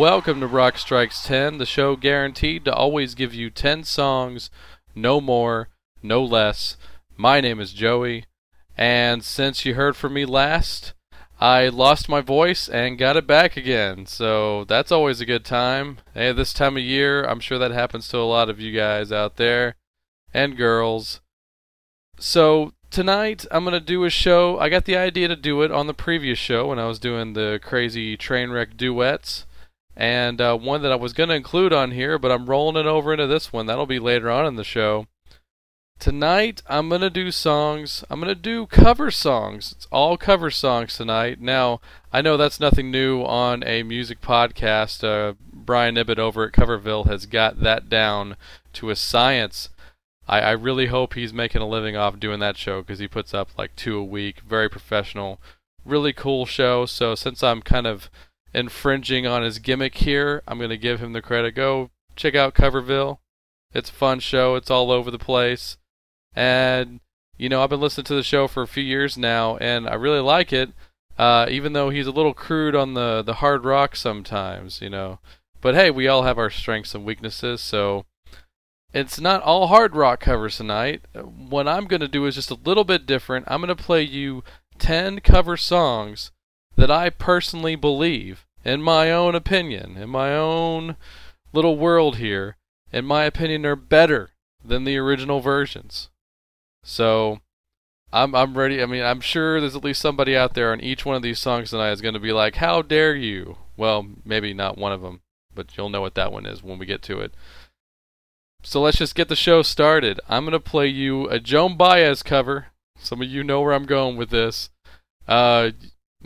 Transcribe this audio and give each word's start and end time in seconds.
Welcome 0.00 0.40
to 0.40 0.46
Rock 0.46 0.78
Strikes 0.78 1.22
10, 1.24 1.58
the 1.58 1.66
show 1.66 1.94
guaranteed 1.94 2.64
to 2.64 2.72
always 2.72 3.14
give 3.14 3.34
you 3.34 3.50
10 3.50 3.84
songs, 3.84 4.48
no 4.94 5.20
more, 5.20 5.68
no 6.02 6.24
less. 6.24 6.78
My 7.18 7.42
name 7.42 7.60
is 7.60 7.74
Joey, 7.74 8.24
and 8.78 9.22
since 9.22 9.66
you 9.66 9.74
heard 9.74 9.96
from 9.96 10.14
me 10.14 10.24
last, 10.24 10.94
I 11.38 11.68
lost 11.68 12.08
my 12.08 12.22
voice 12.22 12.66
and 12.66 12.96
got 12.96 13.18
it 13.18 13.26
back 13.26 13.58
again, 13.58 14.06
so 14.06 14.64
that's 14.64 14.90
always 14.90 15.20
a 15.20 15.26
good 15.26 15.44
time. 15.44 15.98
Hey, 16.14 16.32
this 16.32 16.54
time 16.54 16.78
of 16.78 16.82
year, 16.82 17.22
I'm 17.22 17.38
sure 17.38 17.58
that 17.58 17.70
happens 17.70 18.08
to 18.08 18.16
a 18.16 18.20
lot 18.20 18.48
of 18.48 18.58
you 18.58 18.74
guys 18.74 19.12
out 19.12 19.36
there, 19.36 19.76
and 20.32 20.56
girls. 20.56 21.20
So, 22.18 22.72
tonight 22.90 23.44
I'm 23.50 23.64
going 23.64 23.74
to 23.74 23.80
do 23.80 24.04
a 24.04 24.10
show. 24.10 24.58
I 24.58 24.70
got 24.70 24.86
the 24.86 24.96
idea 24.96 25.28
to 25.28 25.36
do 25.36 25.60
it 25.60 25.70
on 25.70 25.88
the 25.88 25.92
previous 25.92 26.38
show 26.38 26.68
when 26.68 26.78
I 26.78 26.86
was 26.86 26.98
doing 26.98 27.34
the 27.34 27.60
crazy 27.62 28.16
train 28.16 28.50
wreck 28.50 28.78
duets 28.78 29.44
and 30.00 30.40
uh, 30.40 30.56
one 30.56 30.80
that 30.80 30.92
I 30.92 30.96
was 30.96 31.12
going 31.12 31.28
to 31.28 31.34
include 31.34 31.74
on 31.74 31.90
here, 31.90 32.18
but 32.18 32.32
I'm 32.32 32.46
rolling 32.46 32.80
it 32.80 32.88
over 32.88 33.12
into 33.12 33.26
this 33.26 33.52
one. 33.52 33.66
That'll 33.66 33.84
be 33.84 33.98
later 33.98 34.30
on 34.30 34.46
in 34.46 34.56
the 34.56 34.64
show. 34.64 35.06
Tonight, 35.98 36.62
I'm 36.66 36.88
going 36.88 37.02
to 37.02 37.10
do 37.10 37.30
songs. 37.30 38.02
I'm 38.08 38.18
going 38.18 38.34
to 38.34 38.40
do 38.40 38.66
cover 38.66 39.10
songs. 39.10 39.72
It's 39.76 39.86
all 39.92 40.16
cover 40.16 40.50
songs 40.50 40.96
tonight. 40.96 41.38
Now, 41.38 41.82
I 42.14 42.22
know 42.22 42.38
that's 42.38 42.58
nothing 42.58 42.90
new 42.90 43.22
on 43.22 43.62
a 43.66 43.82
music 43.82 44.22
podcast. 44.22 45.04
Uh, 45.04 45.34
Brian 45.52 45.98
Ibbott 45.98 46.18
over 46.18 46.44
at 46.44 46.52
Coverville 46.52 47.06
has 47.06 47.26
got 47.26 47.60
that 47.60 47.90
down 47.90 48.36
to 48.72 48.88
a 48.88 48.96
science. 48.96 49.68
I, 50.26 50.40
I 50.40 50.50
really 50.52 50.86
hope 50.86 51.12
he's 51.12 51.34
making 51.34 51.60
a 51.60 51.68
living 51.68 51.94
off 51.94 52.18
doing 52.18 52.40
that 52.40 52.56
show 52.56 52.80
because 52.80 53.00
he 53.00 53.06
puts 53.06 53.34
up 53.34 53.50
like 53.58 53.76
two 53.76 53.98
a 53.98 54.04
week. 54.04 54.40
Very 54.48 54.70
professional. 54.70 55.42
Really 55.84 56.14
cool 56.14 56.46
show. 56.46 56.86
So, 56.86 57.14
since 57.14 57.42
I'm 57.42 57.60
kind 57.60 57.86
of 57.86 58.08
infringing 58.52 59.26
on 59.26 59.42
his 59.42 59.58
gimmick 59.58 59.96
here. 59.96 60.42
I'm 60.46 60.58
going 60.58 60.70
to 60.70 60.76
give 60.76 61.00
him 61.00 61.12
the 61.12 61.22
credit. 61.22 61.54
Go 61.54 61.90
check 62.16 62.34
out 62.34 62.54
Coverville. 62.54 63.18
It's 63.72 63.90
a 63.90 63.94
fun 63.94 64.20
show. 64.20 64.56
It's 64.56 64.70
all 64.70 64.90
over 64.90 65.10
the 65.10 65.18
place. 65.18 65.76
And, 66.34 67.00
you 67.36 67.48
know, 67.48 67.62
I've 67.62 67.70
been 67.70 67.80
listening 67.80 68.04
to 68.06 68.14
the 68.14 68.22
show 68.22 68.48
for 68.48 68.62
a 68.62 68.68
few 68.68 68.82
years 68.82 69.16
now, 69.16 69.56
and 69.58 69.88
I 69.88 69.94
really 69.94 70.20
like 70.20 70.52
it, 70.52 70.70
uh, 71.18 71.46
even 71.48 71.72
though 71.72 71.90
he's 71.90 72.06
a 72.06 72.12
little 72.12 72.34
crude 72.34 72.74
on 72.74 72.94
the, 72.94 73.22
the 73.22 73.34
hard 73.34 73.64
rock 73.64 73.96
sometimes, 73.96 74.80
you 74.80 74.90
know. 74.90 75.20
But 75.60 75.74
hey, 75.74 75.90
we 75.90 76.08
all 76.08 76.22
have 76.22 76.38
our 76.38 76.50
strengths 76.50 76.94
and 76.94 77.04
weaknesses, 77.04 77.60
so 77.60 78.06
it's 78.92 79.20
not 79.20 79.42
all 79.42 79.68
hard 79.68 79.94
rock 79.94 80.20
covers 80.20 80.56
tonight. 80.56 81.02
What 81.14 81.68
I'm 81.68 81.86
going 81.86 82.00
to 82.00 82.08
do 82.08 82.26
is 82.26 82.34
just 82.34 82.50
a 82.50 82.58
little 82.64 82.84
bit 82.84 83.06
different. 83.06 83.46
I'm 83.48 83.60
going 83.60 83.74
to 83.74 83.82
play 83.82 84.02
you 84.02 84.42
10 84.78 85.20
cover 85.20 85.56
songs 85.56 86.32
that 86.80 86.90
I 86.90 87.10
personally 87.10 87.76
believe, 87.76 88.46
in 88.64 88.80
my 88.82 89.12
own 89.12 89.34
opinion, 89.34 89.98
in 89.98 90.08
my 90.08 90.34
own 90.34 90.96
little 91.52 91.76
world 91.76 92.16
here, 92.16 92.56
in 92.90 93.04
my 93.04 93.24
opinion, 93.24 93.66
are 93.66 93.76
better 93.76 94.30
than 94.64 94.84
the 94.84 94.96
original 94.96 95.40
versions. 95.40 96.08
So, 96.82 97.40
I'm 98.14 98.34
I'm 98.34 98.56
ready. 98.56 98.82
I 98.82 98.86
mean, 98.86 99.02
I'm 99.02 99.20
sure 99.20 99.60
there's 99.60 99.76
at 99.76 99.84
least 99.84 100.00
somebody 100.00 100.34
out 100.34 100.54
there 100.54 100.72
on 100.72 100.80
each 100.80 101.04
one 101.04 101.16
of 101.16 101.22
these 101.22 101.38
songs 101.38 101.68
tonight 101.68 101.92
is 101.92 102.00
going 102.00 102.14
to 102.14 102.20
be 102.20 102.32
like, 102.32 102.56
"How 102.56 102.80
dare 102.80 103.14
you?" 103.14 103.58
Well, 103.76 104.06
maybe 104.24 104.54
not 104.54 104.78
one 104.78 104.92
of 104.92 105.02
them, 105.02 105.20
but 105.54 105.76
you'll 105.76 105.90
know 105.90 106.00
what 106.00 106.14
that 106.14 106.32
one 106.32 106.46
is 106.46 106.62
when 106.62 106.78
we 106.78 106.86
get 106.86 107.02
to 107.02 107.20
it. 107.20 107.34
So 108.62 108.80
let's 108.80 108.96
just 108.96 109.14
get 109.14 109.28
the 109.28 109.36
show 109.36 109.60
started. 109.60 110.18
I'm 110.30 110.44
going 110.44 110.52
to 110.52 110.60
play 110.60 110.86
you 110.86 111.28
a 111.28 111.40
Joan 111.40 111.76
Baez 111.76 112.22
cover. 112.22 112.68
Some 112.98 113.20
of 113.20 113.28
you 113.28 113.44
know 113.44 113.60
where 113.60 113.74
I'm 113.74 113.86
going 113.86 114.16
with 114.16 114.30
this. 114.30 114.70
Uh, 115.28 115.70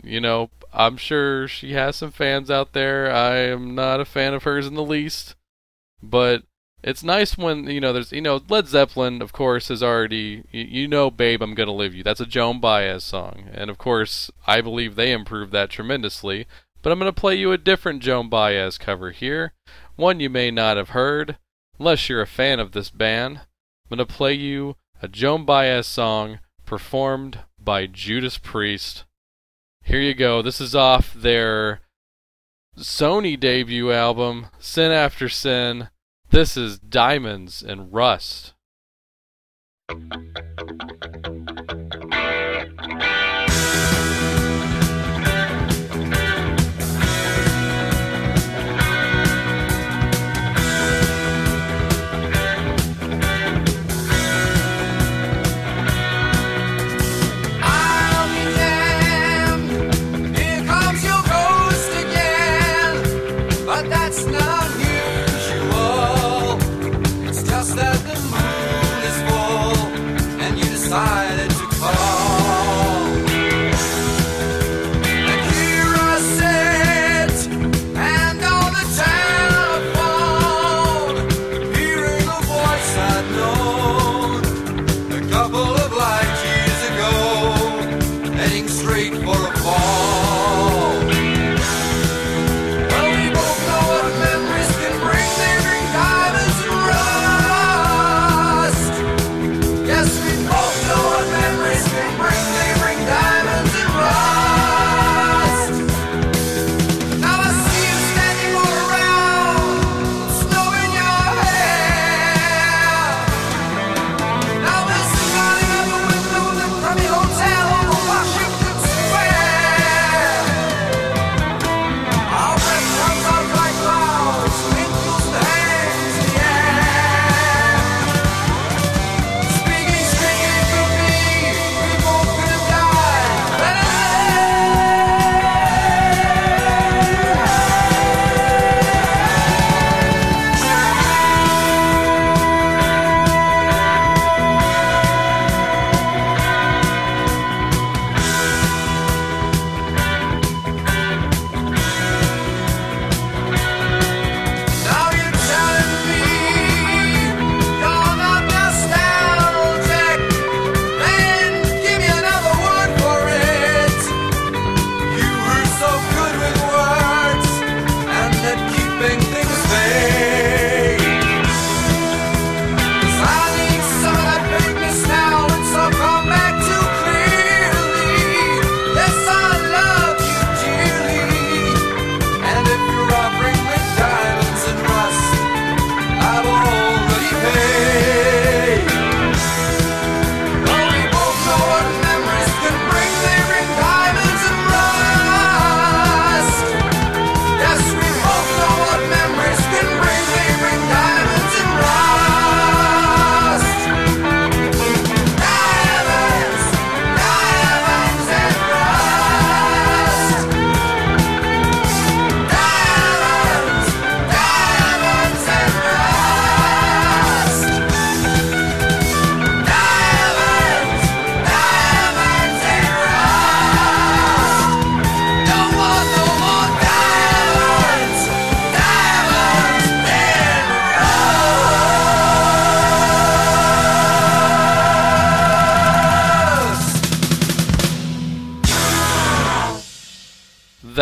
you 0.03 0.19
know, 0.19 0.49
I'm 0.73 0.97
sure 0.97 1.47
she 1.47 1.73
has 1.73 1.95
some 1.95 2.11
fans 2.11 2.51
out 2.51 2.73
there. 2.73 3.11
I 3.11 3.37
am 3.37 3.75
not 3.75 3.99
a 3.99 4.05
fan 4.05 4.33
of 4.33 4.43
hers 4.43 4.67
in 4.67 4.75
the 4.75 4.83
least, 4.83 5.35
but 6.03 6.43
it's 6.83 7.03
nice 7.03 7.37
when 7.37 7.67
you 7.67 7.81
know 7.81 7.91
there's 7.93 8.11
you 8.11 8.21
know 8.21 8.41
Led 8.47 8.67
Zeppelin, 8.67 9.21
of 9.21 9.33
course, 9.33 9.71
is 9.71 9.81
already 9.81 10.43
you, 10.51 10.87
know, 10.87 11.09
"Babe, 11.09 11.41
I'm 11.41 11.55
Gonna 11.55 11.73
Leave 11.73 11.95
You." 11.95 12.03
That's 12.03 12.19
a 12.19 12.27
Joan 12.27 12.59
Baez 12.59 13.03
song, 13.03 13.49
and 13.51 13.71
of 13.71 13.77
course, 13.77 14.29
I 14.45 14.61
believe 14.61 14.95
they 14.95 15.11
improved 15.11 15.51
that 15.53 15.71
tremendously. 15.71 16.45
But 16.83 16.91
I'm 16.91 16.99
gonna 16.99 17.11
play 17.11 17.35
you 17.35 17.51
a 17.51 17.57
different 17.57 18.03
Joan 18.03 18.29
Baez 18.29 18.77
cover 18.77 19.09
here, 19.09 19.53
one 19.95 20.19
you 20.19 20.29
may 20.29 20.51
not 20.51 20.77
have 20.77 20.89
heard, 20.89 21.37
unless 21.79 22.07
you're 22.07 22.21
a 22.21 22.27
fan 22.27 22.59
of 22.59 22.73
this 22.73 22.91
band. 22.91 23.37
I'm 23.39 23.97
gonna 23.97 24.05
play 24.05 24.33
you 24.33 24.75
a 25.01 25.07
Joan 25.07 25.45
Baez 25.45 25.87
song 25.87 26.39
performed 26.65 27.39
by 27.59 27.87
Judas 27.87 28.37
Priest. 28.37 29.05
Here 29.85 30.01
you 30.01 30.15
go. 30.15 30.41
This 30.41 30.59
is 30.59 30.73
off 30.73 31.13
their 31.13 31.81
Sony 32.75 33.39
debut 33.39 33.91
album, 33.91 34.47
Sin 34.57 34.91
After 34.91 35.29
Sin. 35.29 35.89
This 36.31 36.57
is 36.57 36.79
Diamonds 36.79 37.61
and 37.61 37.93
Rust. 37.93 38.55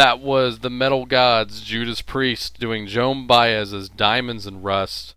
That 0.04 0.20
was 0.20 0.60
the 0.60 0.70
Metal 0.70 1.06
Gods, 1.06 1.62
Judas 1.62 2.02
Priest, 2.02 2.60
doing 2.60 2.88
Joan 2.88 3.26
Baez's 3.26 3.88
Diamonds 3.88 4.46
and 4.46 4.62
Rust. 4.62 5.16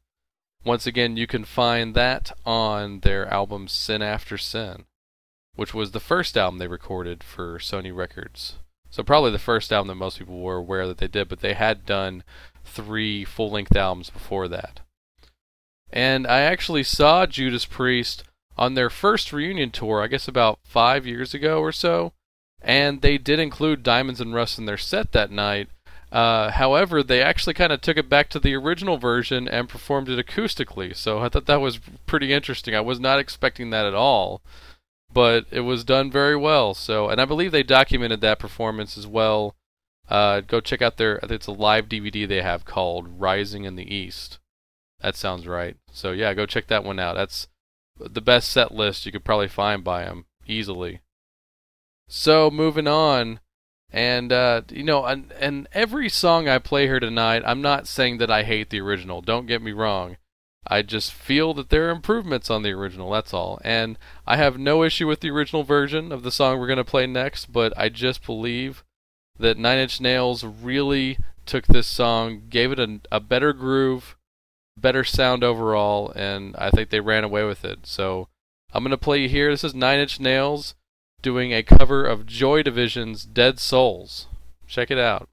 Once 0.64 0.86
again, 0.86 1.16
you 1.16 1.26
can 1.26 1.44
find 1.44 1.92
that 1.96 2.30
on 2.46 3.00
their 3.00 3.26
album 3.26 3.66
Sin 3.66 4.00
After 4.00 4.38
Sin, 4.38 4.84
which 5.56 5.74
was 5.74 5.90
the 5.90 5.98
first 5.98 6.36
album 6.36 6.60
they 6.60 6.68
recorded 6.68 7.24
for 7.24 7.58
Sony 7.58 7.92
Records. 7.92 8.58
So, 8.88 9.02
probably 9.02 9.32
the 9.32 9.40
first 9.40 9.72
album 9.72 9.88
that 9.88 9.96
most 9.96 10.20
people 10.20 10.40
were 10.40 10.58
aware 10.58 10.86
that 10.86 10.98
they 10.98 11.08
did, 11.08 11.28
but 11.28 11.40
they 11.40 11.54
had 11.54 11.84
done 11.84 12.22
three 12.64 13.24
full 13.24 13.50
length 13.50 13.74
albums 13.74 14.08
before 14.08 14.46
that. 14.46 14.82
And 15.90 16.28
I 16.28 16.42
actually 16.42 16.84
saw 16.84 17.26
Judas 17.26 17.64
Priest 17.64 18.22
on 18.56 18.74
their 18.74 18.88
first 18.88 19.32
reunion 19.32 19.72
tour, 19.72 20.00
I 20.00 20.06
guess 20.06 20.28
about 20.28 20.60
five 20.62 21.04
years 21.04 21.34
ago 21.34 21.58
or 21.58 21.72
so, 21.72 22.12
and 22.66 23.00
they 23.00 23.16
did 23.16 23.38
include 23.38 23.84
Diamonds 23.84 24.20
and 24.20 24.34
Rust 24.34 24.58
in 24.58 24.66
their 24.66 24.76
set 24.76 25.12
that 25.12 25.30
night. 25.30 25.68
Uh, 26.10 26.50
however, 26.50 27.00
they 27.02 27.22
actually 27.22 27.54
kind 27.54 27.72
of 27.72 27.80
took 27.80 27.96
it 27.96 28.08
back 28.08 28.28
to 28.30 28.40
the 28.40 28.54
original 28.54 28.98
version 28.98 29.46
and 29.46 29.68
performed 29.68 30.08
it 30.08 30.24
acoustically, 30.24 30.94
so 30.94 31.20
I 31.20 31.28
thought 31.28 31.46
that 31.46 31.60
was 31.60 31.78
pretty 32.06 32.32
interesting. 32.32 32.74
I 32.74 32.80
was 32.80 32.98
not 32.98 33.20
expecting 33.20 33.70
that 33.70 33.86
at 33.86 33.94
all, 33.94 34.42
but 35.12 35.46
it 35.52 35.60
was 35.60 35.84
done 35.84 36.10
very 36.10 36.36
well. 36.36 36.74
So, 36.74 37.08
and 37.08 37.20
I 37.20 37.24
believe 37.24 37.52
they 37.52 37.62
documented 37.62 38.20
that 38.20 38.40
performance 38.40 38.98
as 38.98 39.06
well. 39.06 39.54
Uh, 40.08 40.40
go 40.40 40.60
check 40.60 40.82
out 40.82 40.96
their 40.96 41.16
it's 41.22 41.46
a 41.46 41.52
live 41.52 41.88
DVD 41.88 42.26
they 42.26 42.42
have 42.42 42.64
called 42.64 43.20
"Rising 43.20 43.64
in 43.64 43.76
the 43.76 43.94
East." 43.94 44.38
That 45.00 45.16
sounds 45.16 45.46
right. 45.46 45.76
So 45.92 46.12
yeah, 46.12 46.34
go 46.34 46.46
check 46.46 46.66
that 46.68 46.84
one 46.84 46.98
out. 46.98 47.14
That's 47.14 47.48
the 47.98 48.20
best 48.20 48.50
set 48.50 48.72
list 48.72 49.06
you 49.06 49.12
could 49.12 49.24
probably 49.24 49.48
find 49.48 49.84
by 49.84 50.04
them 50.04 50.26
easily. 50.46 51.00
So 52.08 52.50
moving 52.50 52.86
on, 52.86 53.40
and 53.90 54.32
uh, 54.32 54.62
you 54.70 54.84
know, 54.84 55.04
and, 55.04 55.32
and 55.40 55.68
every 55.72 56.08
song 56.08 56.48
I 56.48 56.58
play 56.58 56.86
here 56.86 57.00
tonight, 57.00 57.42
I'm 57.44 57.62
not 57.62 57.88
saying 57.88 58.18
that 58.18 58.30
I 58.30 58.44
hate 58.44 58.70
the 58.70 58.80
original. 58.80 59.20
Don't 59.20 59.46
get 59.46 59.62
me 59.62 59.72
wrong. 59.72 60.16
I 60.68 60.82
just 60.82 61.12
feel 61.12 61.54
that 61.54 61.70
there 61.70 61.88
are 61.88 61.92
improvements 61.92 62.50
on 62.50 62.62
the 62.62 62.72
original. 62.72 63.10
That's 63.10 63.32
all. 63.32 63.60
And 63.64 63.98
I 64.26 64.36
have 64.36 64.58
no 64.58 64.82
issue 64.82 65.06
with 65.06 65.20
the 65.20 65.30
original 65.30 65.62
version 65.62 66.10
of 66.10 66.22
the 66.22 66.32
song 66.32 66.58
we're 66.58 66.66
going 66.66 66.76
to 66.78 66.84
play 66.84 67.06
next, 67.06 67.52
but 67.52 67.72
I 67.76 67.88
just 67.88 68.26
believe 68.26 68.82
that 69.38 69.58
Nine 69.58 69.78
Inch 69.78 70.00
Nails 70.00 70.44
really 70.44 71.18
took 71.44 71.66
this 71.66 71.86
song, 71.86 72.42
gave 72.48 72.72
it 72.72 72.80
a, 72.80 73.00
a 73.12 73.20
better 73.20 73.52
groove, 73.52 74.16
better 74.76 75.04
sound 75.04 75.44
overall, 75.44 76.10
and 76.16 76.56
I 76.56 76.70
think 76.70 76.90
they 76.90 77.00
ran 77.00 77.22
away 77.22 77.44
with 77.44 77.64
it. 77.64 77.86
So 77.86 78.28
I'm 78.72 78.82
going 78.82 78.90
to 78.90 78.96
play 78.96 79.22
you 79.22 79.28
here. 79.28 79.50
This 79.50 79.62
is 79.64 79.74
Nine 79.74 80.00
Inch 80.00 80.18
Nails 80.18 80.74
doing 81.26 81.52
a 81.52 81.60
cover 81.60 82.04
of 82.04 82.24
Joy 82.24 82.62
Division's 82.62 83.24
Dead 83.24 83.58
Souls. 83.58 84.28
Check 84.68 84.92
it 84.92 84.98
out. 84.98 85.28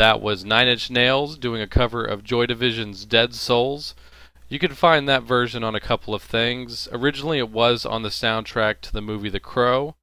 That 0.00 0.22
was 0.22 0.46
Nine 0.46 0.66
Inch 0.66 0.90
Nails 0.90 1.36
doing 1.36 1.60
a 1.60 1.66
cover 1.66 2.02
of 2.02 2.24
Joy 2.24 2.46
Division's 2.46 3.04
Dead 3.04 3.34
Souls. 3.34 3.94
You 4.48 4.58
can 4.58 4.72
find 4.72 5.06
that 5.06 5.24
version 5.24 5.62
on 5.62 5.74
a 5.74 5.78
couple 5.78 6.14
of 6.14 6.22
things. 6.22 6.88
Originally, 6.90 7.36
it 7.36 7.50
was 7.50 7.84
on 7.84 8.02
the 8.02 8.08
soundtrack 8.08 8.80
to 8.80 8.94
the 8.94 9.02
movie 9.02 9.28
The 9.28 9.40
Crow. 9.40 9.96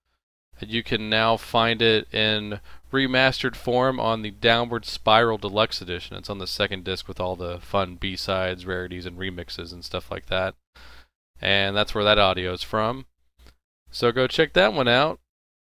You 0.59 0.83
can 0.83 1.09
now 1.09 1.35
find 1.35 1.81
it 1.81 2.13
in 2.13 2.59
remastered 2.93 3.55
form 3.55 3.99
on 3.99 4.21
the 4.21 4.29
Downward 4.29 4.85
Spiral 4.85 5.39
Deluxe 5.39 5.81
Edition. 5.81 6.15
It's 6.15 6.29
on 6.29 6.37
the 6.37 6.45
second 6.45 6.83
disc 6.83 7.07
with 7.07 7.19
all 7.19 7.35
the 7.35 7.57
fun 7.59 7.95
B 7.95 8.15
sides, 8.15 8.67
rarities, 8.67 9.07
and 9.07 9.17
remixes 9.17 9.73
and 9.73 9.83
stuff 9.83 10.11
like 10.11 10.27
that. 10.27 10.53
And 11.41 11.75
that's 11.75 11.95
where 11.95 12.03
that 12.03 12.19
audio 12.19 12.53
is 12.53 12.61
from. 12.61 13.07
So 13.89 14.11
go 14.11 14.27
check 14.27 14.53
that 14.53 14.73
one 14.73 14.87
out. 14.87 15.19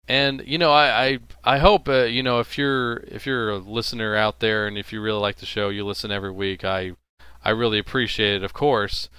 And 0.07 0.43
you 0.45 0.57
know, 0.57 0.71
I 0.71 1.05
I, 1.05 1.19
I 1.43 1.57
hope 1.59 1.89
uh, 1.89 2.03
you 2.03 2.23
know 2.23 2.39
if 2.39 2.57
you're 2.57 2.97
if 3.07 3.25
you're 3.25 3.49
a 3.49 3.57
listener 3.57 4.15
out 4.15 4.39
there 4.39 4.67
and 4.67 4.77
if 4.77 4.93
you 4.93 5.01
really 5.01 5.19
like 5.19 5.37
the 5.37 5.45
show, 5.45 5.69
you 5.69 5.85
listen 5.85 6.11
every 6.11 6.31
week. 6.31 6.63
I 6.63 6.93
I 7.43 7.51
really 7.51 7.79
appreciate 7.79 8.35
it, 8.37 8.43
of 8.43 8.53
course. 8.53 9.09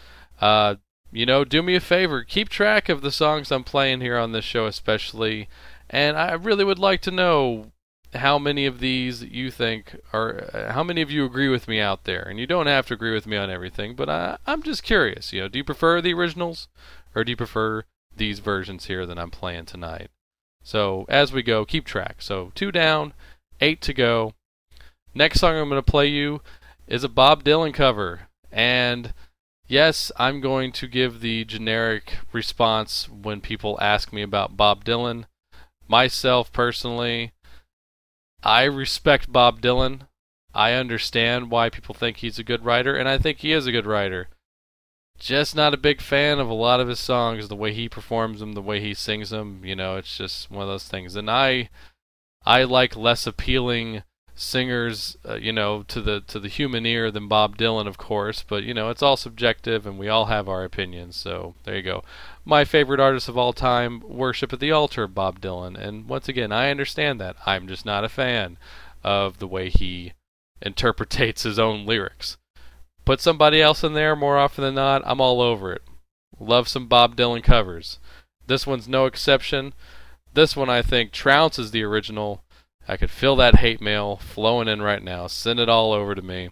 Uh, 0.40 0.76
you 1.10 1.24
know, 1.24 1.44
do 1.44 1.62
me 1.62 1.74
a 1.74 1.80
favor, 1.80 2.22
keep 2.22 2.48
track 2.48 2.88
of 2.88 3.00
the 3.00 3.10
songs 3.10 3.50
I'm 3.50 3.64
playing 3.64 4.00
here 4.00 4.18
on 4.18 4.32
this 4.32 4.44
show, 4.44 4.66
especially. 4.66 5.48
And 5.88 6.16
I 6.18 6.32
really 6.32 6.64
would 6.64 6.78
like 6.78 7.00
to 7.02 7.10
know 7.10 7.72
how 8.14 8.38
many 8.38 8.66
of 8.66 8.80
these 8.80 9.22
you 9.22 9.50
think 9.50 9.96
are, 10.12 10.50
uh, 10.52 10.72
how 10.72 10.82
many 10.82 11.00
of 11.00 11.10
you 11.10 11.24
agree 11.24 11.48
with 11.48 11.68
me 11.68 11.80
out 11.80 12.04
there. 12.04 12.22
And 12.22 12.38
you 12.38 12.46
don't 12.46 12.66
have 12.66 12.86
to 12.88 12.94
agree 12.94 13.12
with 13.12 13.26
me 13.26 13.36
on 13.36 13.50
everything, 13.50 13.94
but 13.94 14.08
I, 14.08 14.38
I'm 14.46 14.62
just 14.62 14.82
curious. 14.82 15.32
You 15.32 15.42
know, 15.42 15.48
do 15.48 15.58
you 15.58 15.64
prefer 15.64 16.00
the 16.00 16.14
originals, 16.14 16.68
or 17.14 17.24
do 17.24 17.30
you 17.30 17.36
prefer 17.36 17.84
these 18.14 18.40
versions 18.40 18.86
here 18.86 19.06
that 19.06 19.18
I'm 19.18 19.30
playing 19.30 19.66
tonight? 19.66 20.10
So 20.68 21.06
as 21.08 21.32
we 21.32 21.42
go, 21.42 21.64
keep 21.64 21.86
track. 21.86 22.16
So 22.18 22.52
two 22.54 22.70
down, 22.70 23.14
eight 23.58 23.80
to 23.80 23.94
go. 23.94 24.34
Next 25.14 25.40
song 25.40 25.56
I'm 25.56 25.70
going 25.70 25.82
to 25.82 25.90
play 25.90 26.08
you 26.08 26.42
is 26.86 27.02
a 27.02 27.08
Bob 27.08 27.42
Dylan 27.42 27.72
cover. 27.72 28.28
And 28.52 29.14
yes, 29.66 30.12
I'm 30.18 30.42
going 30.42 30.72
to 30.72 30.86
give 30.86 31.22
the 31.22 31.46
generic 31.46 32.18
response 32.34 33.08
when 33.08 33.40
people 33.40 33.78
ask 33.80 34.12
me 34.12 34.20
about 34.20 34.58
Bob 34.58 34.84
Dylan. 34.84 35.24
Myself 35.88 36.52
personally, 36.52 37.32
I 38.42 38.64
respect 38.64 39.32
Bob 39.32 39.62
Dylan. 39.62 40.02
I 40.52 40.74
understand 40.74 41.50
why 41.50 41.70
people 41.70 41.94
think 41.94 42.18
he's 42.18 42.38
a 42.38 42.44
good 42.44 42.62
writer, 42.62 42.94
and 42.94 43.08
I 43.08 43.16
think 43.16 43.38
he 43.38 43.52
is 43.54 43.66
a 43.66 43.72
good 43.72 43.86
writer. 43.86 44.28
Just 45.18 45.56
not 45.56 45.74
a 45.74 45.78
big 45.78 46.00
fan 46.00 46.38
of 46.38 46.48
a 46.48 46.54
lot 46.54 46.80
of 46.80 46.88
his 46.88 47.00
songs, 47.00 47.48
the 47.48 47.56
way 47.56 47.72
he 47.72 47.88
performs 47.88 48.40
them, 48.40 48.52
the 48.52 48.62
way 48.62 48.80
he 48.80 48.94
sings 48.94 49.30
them. 49.30 49.62
You 49.64 49.74
know, 49.74 49.96
it's 49.96 50.16
just 50.16 50.50
one 50.50 50.62
of 50.62 50.68
those 50.68 50.86
things. 50.86 51.16
And 51.16 51.30
I, 51.30 51.70
I 52.46 52.64
like 52.64 52.96
less 52.96 53.26
appealing 53.26 54.02
singers, 54.38 55.16
uh, 55.28 55.34
you 55.34 55.52
know, 55.52 55.82
to 55.88 56.00
the 56.00 56.20
to 56.20 56.38
the 56.38 56.48
human 56.48 56.86
ear 56.86 57.10
than 57.10 57.28
Bob 57.28 57.58
Dylan, 57.58 57.86
of 57.86 57.98
course. 57.98 58.44
But 58.46 58.62
you 58.62 58.72
know, 58.72 58.90
it's 58.90 59.02
all 59.02 59.16
subjective, 59.16 59.86
and 59.86 59.98
we 59.98 60.08
all 60.08 60.26
have 60.26 60.48
our 60.48 60.64
opinions. 60.64 61.16
So 61.16 61.54
there 61.64 61.76
you 61.76 61.82
go. 61.82 62.04
My 62.44 62.64
favorite 62.64 63.00
artist 63.00 63.28
of 63.28 63.36
all 63.36 63.52
time, 63.52 64.02
worship 64.08 64.52
at 64.52 64.60
the 64.60 64.72
altar, 64.72 65.06
Bob 65.06 65.40
Dylan. 65.40 65.76
And 65.76 66.08
once 66.08 66.28
again, 66.28 66.52
I 66.52 66.70
understand 66.70 67.20
that. 67.20 67.36
I'm 67.44 67.66
just 67.66 67.84
not 67.84 68.04
a 68.04 68.08
fan 68.08 68.56
of 69.02 69.38
the 69.38 69.48
way 69.48 69.68
he 69.68 70.12
interpretates 70.62 71.42
his 71.42 71.58
own 71.58 71.84
lyrics. 71.84 72.36
Put 73.08 73.22
somebody 73.22 73.62
else 73.62 73.82
in 73.82 73.94
there 73.94 74.14
more 74.14 74.36
often 74.36 74.62
than 74.62 74.74
not, 74.74 75.00
I'm 75.06 75.18
all 75.18 75.40
over 75.40 75.72
it. 75.72 75.80
Love 76.38 76.68
some 76.68 76.88
Bob 76.88 77.16
Dylan 77.16 77.42
covers. 77.42 77.98
This 78.46 78.66
one's 78.66 78.86
no 78.86 79.06
exception. 79.06 79.72
This 80.34 80.54
one 80.54 80.68
I 80.68 80.82
think 80.82 81.10
trounces 81.10 81.70
the 81.70 81.82
original 81.84 82.44
I 82.86 82.98
could 82.98 83.10
feel 83.10 83.34
that 83.36 83.60
hate 83.60 83.80
mail 83.80 84.16
flowing 84.16 84.68
in 84.68 84.82
right 84.82 85.02
now. 85.02 85.26
Send 85.26 85.58
it 85.58 85.70
all 85.70 85.94
over 85.94 86.14
to 86.14 86.20
me. 86.20 86.50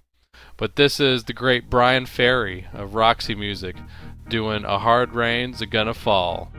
But 0.56 0.76
this 0.76 0.98
is 0.98 1.24
the 1.24 1.34
great 1.34 1.68
Bryan 1.68 2.06
Ferry 2.06 2.68
of 2.72 2.94
Roxy 2.94 3.34
Music 3.34 3.76
doing 4.26 4.64
A 4.64 4.78
Hard 4.78 5.12
Rain's 5.12 5.60
a 5.60 5.66
Gonna 5.66 5.92
Fall. 5.92 6.50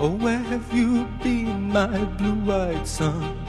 Oh, 0.00 0.10
where 0.10 0.38
have 0.38 0.72
you 0.72 1.04
been, 1.22 1.70
my 1.70 2.04
blue-eyed 2.04 2.84
son? 2.84 3.47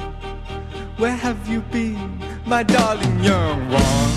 Where 0.99 1.15
have 1.15 1.47
you 1.47 1.61
been, 1.61 2.19
my 2.45 2.61
darling 2.61 3.23
young 3.23 3.69
one? 3.69 4.11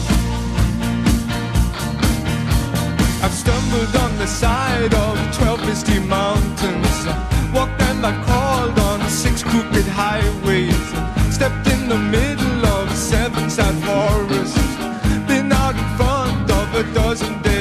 I've 3.23 3.33
stumbled 3.33 3.95
on 3.95 4.19
the 4.19 4.27
side 4.27 4.93
of 4.93 5.37
twelve 5.37 5.65
misty 5.65 6.01
mountains. 6.01 7.07
Walked 7.55 7.81
and 7.83 8.05
I 8.05 8.21
crawled 8.25 8.77
on 8.81 9.09
six 9.09 9.45
crooked 9.45 9.87
highways. 9.87 10.75
Stepped 11.33 11.69
in 11.69 11.89
the 11.89 11.99
middle 11.99 12.67
of 12.67 12.91
seven 12.97 13.49
sad 13.49 13.77
forests. 13.87 14.59
Been 15.29 15.53
out 15.53 15.77
in 15.77 15.89
front 15.97 16.51
of 16.51 16.75
a 16.75 16.83
dozen 16.95 17.41
dead 17.43 17.51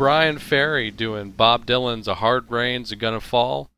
Bryan 0.00 0.38
Ferry 0.38 0.90
doing 0.90 1.32
Bob 1.32 1.66
Dylan's 1.66 2.08
A 2.08 2.14
Hard 2.14 2.50
Rain's 2.50 2.90
a 2.90 2.96
Gonna 2.96 3.20
Fall. 3.20 3.68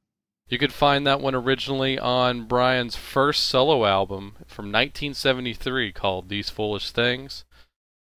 You 0.49 0.57
could 0.57 0.73
find 0.73 1.05
that 1.05 1.21
one 1.21 1.35
originally 1.35 1.99
on 1.99 2.45
Bryan's 2.45 2.95
first 2.95 3.43
solo 3.43 3.85
album 3.85 4.37
from 4.47 4.67
1973 4.67 5.91
called 5.91 6.29
These 6.29 6.49
Foolish 6.49 6.93
Things. 6.93 7.45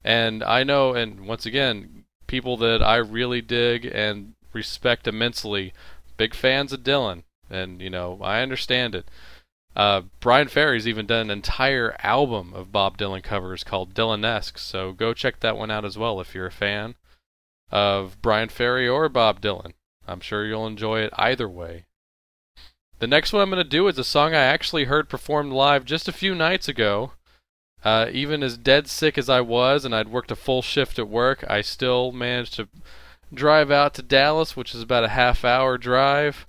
And 0.03 0.43
I 0.43 0.61
know, 0.63 0.93
and 0.93 1.25
once 1.25 1.47
again, 1.47 2.05
people 2.27 2.57
that 2.57 2.83
I 2.83 2.97
really 2.97 3.41
dig 3.41 3.85
and 3.85 4.35
respect 4.53 5.07
immensely, 5.07 5.73
big 6.15 6.35
fans 6.35 6.71
of 6.73 6.81
Dylan. 6.81 7.23
And, 7.49 7.81
you 7.81 7.89
know, 7.89 8.19
I 8.21 8.43
understand 8.43 8.93
it. 8.93 9.09
Uh, 9.75 10.03
Bryan 10.19 10.49
Ferry's 10.49 10.87
even 10.87 11.07
done 11.07 11.21
an 11.21 11.31
entire 11.31 11.95
album 12.03 12.53
of 12.53 12.71
Bob 12.71 12.99
Dylan 12.99 13.23
covers 13.23 13.63
called 13.63 13.95
Dylanesque, 13.95 14.59
so 14.59 14.91
go 14.91 15.11
check 15.15 15.39
that 15.39 15.57
one 15.57 15.71
out 15.71 15.83
as 15.83 15.97
well 15.97 16.21
if 16.21 16.35
you're 16.35 16.45
a 16.45 16.51
fan 16.51 16.93
of 17.71 18.21
Bryan 18.21 18.49
Ferry 18.49 18.88
or 18.88 19.10
Bob 19.10 19.41
Dylan. 19.41 19.73
I'm 20.08 20.19
sure 20.19 20.45
you'll 20.45 20.67
enjoy 20.67 20.99
it 21.01 21.13
either 21.17 21.49
way. 21.49 21.86
The 22.99 23.08
next 23.08 23.34
one 23.34 23.41
I'm 23.41 23.49
going 23.49 23.63
to 23.63 23.69
do 23.69 23.88
is 23.88 23.97
a 23.97 24.04
song 24.04 24.34
I 24.34 24.43
actually 24.43 24.86
heard 24.86 25.10
performed 25.10 25.51
live 25.51 25.84
just 25.84 26.08
a 26.08 26.13
few 26.13 26.34
nights 26.34 26.67
ago. 26.67 27.12
Uh, 27.84 28.08
even 28.12 28.41
as 28.41 28.58
dead 28.58 28.88
sick 28.88 29.17
as 29.17 29.30
I 29.30 29.41
was, 29.41 29.86
and 29.86 29.93
I'd 29.93 30.08
worked 30.08 30.32
a 30.32 30.36
full 30.36 30.62
shift 30.62 30.97
at 30.97 31.10
work, 31.10 31.43
I 31.47 31.62
still 31.62 32.12
managed 32.12 32.56
to 32.56 32.67
drive 33.34 33.69
out 33.69 33.93
to 33.95 34.01
Dallas, 34.01 34.56
which 34.56 34.73
is 34.73 34.82
about 34.82 35.04
a 35.04 35.10
half 35.10 35.45
hour 35.45 35.78
drive, 35.78 36.47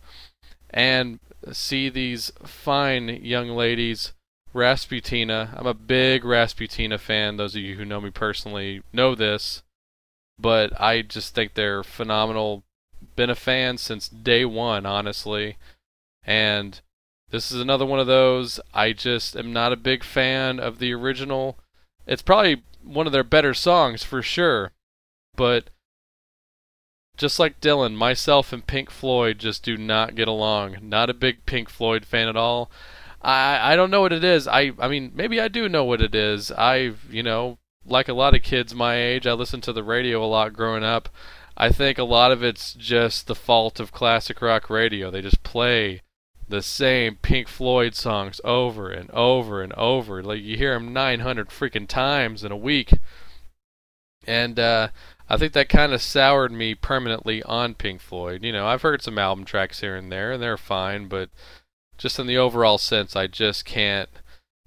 and 0.70 1.18
see 1.52 1.88
these 1.88 2.32
fine 2.44 3.08
young 3.08 3.50
ladies, 3.50 4.12
Rasputina. 4.54 5.52
I'm 5.56 5.66
a 5.66 5.74
big 5.74 6.24
Rasputina 6.24 6.98
fan. 6.98 7.36
Those 7.36 7.54
of 7.54 7.60
you 7.60 7.76
who 7.76 7.84
know 7.84 8.00
me 8.00 8.10
personally 8.10 8.82
know 8.92 9.14
this 9.14 9.62
but 10.38 10.78
I 10.80 11.02
just 11.02 11.34
think 11.34 11.54
they're 11.54 11.82
phenomenal. 11.82 12.64
Been 13.14 13.30
a 13.30 13.34
fan 13.34 13.78
since 13.78 14.08
day 14.08 14.44
one, 14.44 14.86
honestly. 14.86 15.56
And 16.24 16.80
this 17.30 17.50
is 17.50 17.60
another 17.60 17.86
one 17.86 18.00
of 18.00 18.06
those. 18.06 18.60
I 18.74 18.92
just 18.92 19.36
am 19.36 19.52
not 19.52 19.72
a 19.72 19.76
big 19.76 20.04
fan 20.04 20.60
of 20.60 20.78
the 20.78 20.92
original. 20.92 21.58
It's 22.06 22.22
probably 22.22 22.62
one 22.82 23.06
of 23.06 23.12
their 23.12 23.24
better 23.24 23.54
songs 23.54 24.02
for 24.02 24.22
sure. 24.22 24.72
But 25.34 25.70
just 27.16 27.38
like 27.38 27.60
Dylan, 27.60 27.94
myself 27.94 28.52
and 28.52 28.66
Pink 28.66 28.90
Floyd 28.90 29.38
just 29.38 29.62
do 29.62 29.76
not 29.76 30.14
get 30.14 30.28
along. 30.28 30.78
Not 30.82 31.10
a 31.10 31.14
big 31.14 31.46
Pink 31.46 31.68
Floyd 31.68 32.04
fan 32.04 32.28
at 32.28 32.36
all. 32.36 32.70
I 33.22 33.72
I 33.72 33.76
don't 33.76 33.90
know 33.90 34.02
what 34.02 34.12
it 34.12 34.24
is. 34.24 34.46
I 34.46 34.72
I 34.78 34.88
mean 34.88 35.12
maybe 35.14 35.40
I 35.40 35.48
do 35.48 35.68
know 35.68 35.84
what 35.84 36.02
it 36.02 36.14
is. 36.14 36.52
I've 36.52 37.06
you 37.10 37.22
know 37.22 37.58
like 37.86 38.08
a 38.08 38.14
lot 38.14 38.34
of 38.34 38.42
kids 38.42 38.74
my 38.74 38.96
age, 38.96 39.26
I 39.26 39.32
listened 39.32 39.62
to 39.64 39.72
the 39.72 39.84
radio 39.84 40.24
a 40.24 40.26
lot 40.26 40.52
growing 40.52 40.84
up. 40.84 41.08
I 41.56 41.70
think 41.70 41.98
a 41.98 42.04
lot 42.04 42.32
of 42.32 42.42
it's 42.42 42.74
just 42.74 43.26
the 43.26 43.34
fault 43.34 43.80
of 43.80 43.92
classic 43.92 44.42
rock 44.42 44.68
radio. 44.68 45.10
They 45.10 45.22
just 45.22 45.42
play 45.42 46.02
the 46.48 46.62
same 46.62 47.16
Pink 47.16 47.48
Floyd 47.48 47.94
songs 47.94 48.40
over 48.44 48.90
and 48.90 49.10
over 49.10 49.62
and 49.62 49.72
over. 49.72 50.22
Like 50.22 50.42
you 50.42 50.56
hear 50.56 50.74
them 50.74 50.92
900 50.92 51.48
freaking 51.48 51.88
times 51.88 52.44
in 52.44 52.52
a 52.52 52.56
week. 52.56 52.92
And 54.26 54.58
uh, 54.58 54.88
I 55.28 55.36
think 55.36 55.52
that 55.54 55.68
kind 55.68 55.92
of 55.92 56.02
soured 56.02 56.52
me 56.52 56.74
permanently 56.74 57.42
on 57.44 57.74
Pink 57.74 58.00
Floyd. 58.00 58.44
You 58.44 58.52
know, 58.52 58.66
I've 58.66 58.82
heard 58.82 59.02
some 59.02 59.18
album 59.18 59.44
tracks 59.44 59.80
here 59.80 59.96
and 59.96 60.10
there, 60.10 60.32
and 60.32 60.42
they're 60.42 60.56
fine, 60.56 61.08
but 61.08 61.30
just 61.96 62.18
in 62.18 62.26
the 62.26 62.36
overall 62.36 62.78
sense, 62.78 63.16
I 63.16 63.26
just 63.26 63.64
can't 63.64 64.10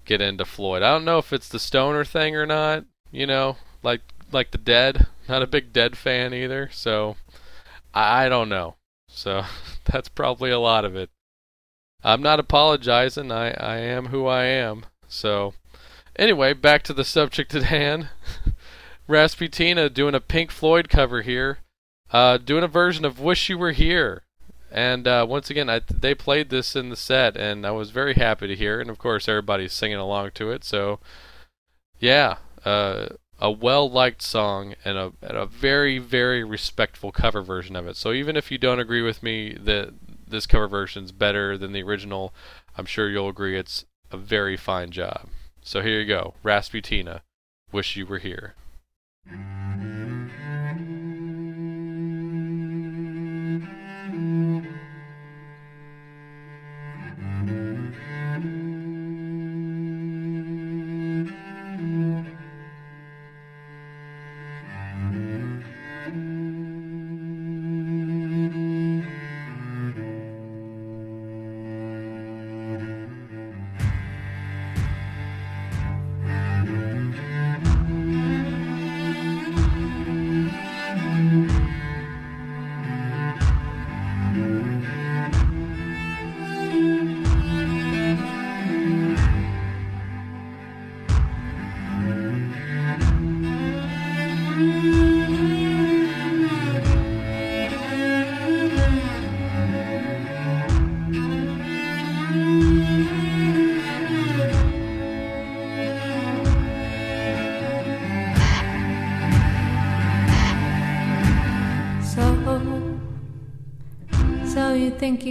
get 0.04 0.20
into 0.20 0.44
Floyd. 0.44 0.82
I 0.82 0.92
don't 0.92 1.04
know 1.04 1.18
if 1.18 1.32
it's 1.32 1.48
the 1.48 1.58
stoner 1.58 2.04
thing 2.04 2.34
or 2.34 2.46
not. 2.46 2.84
You 3.10 3.26
know, 3.26 3.56
like 3.82 4.02
like 4.32 4.50
the 4.50 4.58
Dead. 4.58 5.06
Not 5.28 5.42
a 5.42 5.46
big 5.46 5.72
Dead 5.72 5.96
fan 5.96 6.34
either, 6.34 6.68
so 6.72 7.16
I, 7.94 8.28
don't 8.28 8.48
know. 8.48 8.76
So 9.08 9.44
that's 9.84 10.08
probably 10.08 10.50
a 10.50 10.58
lot 10.58 10.84
of 10.84 10.96
it. 10.96 11.10
I'm 12.02 12.22
not 12.22 12.40
apologizing. 12.40 13.30
I 13.30 13.50
I 13.50 13.76
am 13.78 14.06
who 14.06 14.26
I 14.26 14.44
am. 14.44 14.86
So 15.08 15.54
anyway, 16.16 16.52
back 16.52 16.82
to 16.84 16.92
the 16.92 17.04
subject 17.04 17.54
at 17.54 17.64
hand. 17.64 18.08
Rasputina 19.08 19.92
doing 19.92 20.14
a 20.14 20.20
Pink 20.20 20.52
Floyd 20.52 20.88
cover 20.88 21.22
here, 21.22 21.58
uh, 22.12 22.38
doing 22.38 22.62
a 22.62 22.68
version 22.68 23.04
of 23.04 23.20
"Wish 23.20 23.48
You 23.48 23.58
Were 23.58 23.72
Here." 23.72 24.22
And 24.70 25.08
uh, 25.08 25.26
once 25.28 25.50
again, 25.50 25.68
I, 25.68 25.80
they 25.90 26.14
played 26.14 26.48
this 26.48 26.76
in 26.76 26.90
the 26.90 26.96
set, 26.96 27.36
and 27.36 27.66
I 27.66 27.72
was 27.72 27.90
very 27.90 28.14
happy 28.14 28.46
to 28.46 28.54
hear. 28.54 28.80
And 28.80 28.88
of 28.88 28.98
course, 28.98 29.28
everybody's 29.28 29.72
singing 29.72 29.98
along 29.98 30.30
to 30.34 30.52
it. 30.52 30.62
So, 30.62 31.00
yeah, 31.98 32.36
uh, 32.64 33.08
a 33.38 33.50
well 33.50 33.90
liked 33.90 34.22
song 34.22 34.74
and 34.84 34.98
a, 34.98 35.12
and 35.22 35.36
a 35.36 35.46
very, 35.46 35.98
very 35.98 36.44
respectful 36.44 37.10
cover 37.12 37.42
version 37.42 37.76
of 37.76 37.86
it. 37.86 37.96
So 37.96 38.12
even 38.12 38.36
if 38.36 38.50
you 38.50 38.58
don't 38.58 38.80
agree 38.80 39.02
with 39.02 39.22
me 39.22 39.56
that 39.60 39.94
this 40.26 40.46
cover 40.46 40.68
version 40.68 41.04
is 41.04 41.12
better 41.12 41.56
than 41.56 41.72
the 41.72 41.82
original, 41.82 42.34
I'm 42.76 42.86
sure 42.86 43.08
you'll 43.08 43.28
agree 43.28 43.58
it's 43.58 43.84
a 44.10 44.16
very 44.16 44.56
fine 44.56 44.90
job. 44.90 45.28
So 45.62 45.82
here 45.82 46.00
you 46.00 46.06
go 46.06 46.34
Rasputina. 46.44 47.22
Wish 47.72 47.96
you 47.96 48.06
were 48.06 48.18
here. 48.18 48.54
Mm-hmm. 54.12 54.69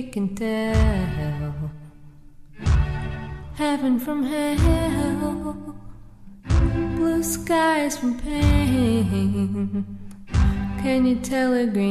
Can 0.10 0.34
tell 0.36 1.72
heaven 3.56 4.00
from 4.00 4.24
hell, 4.24 5.76
blue 6.96 7.22
skies 7.22 7.98
from 7.98 8.20
pain? 8.20 9.86
Can 10.82 11.06
you 11.06 11.16
tell 11.18 11.54
a 11.54 11.68
green 11.68 11.89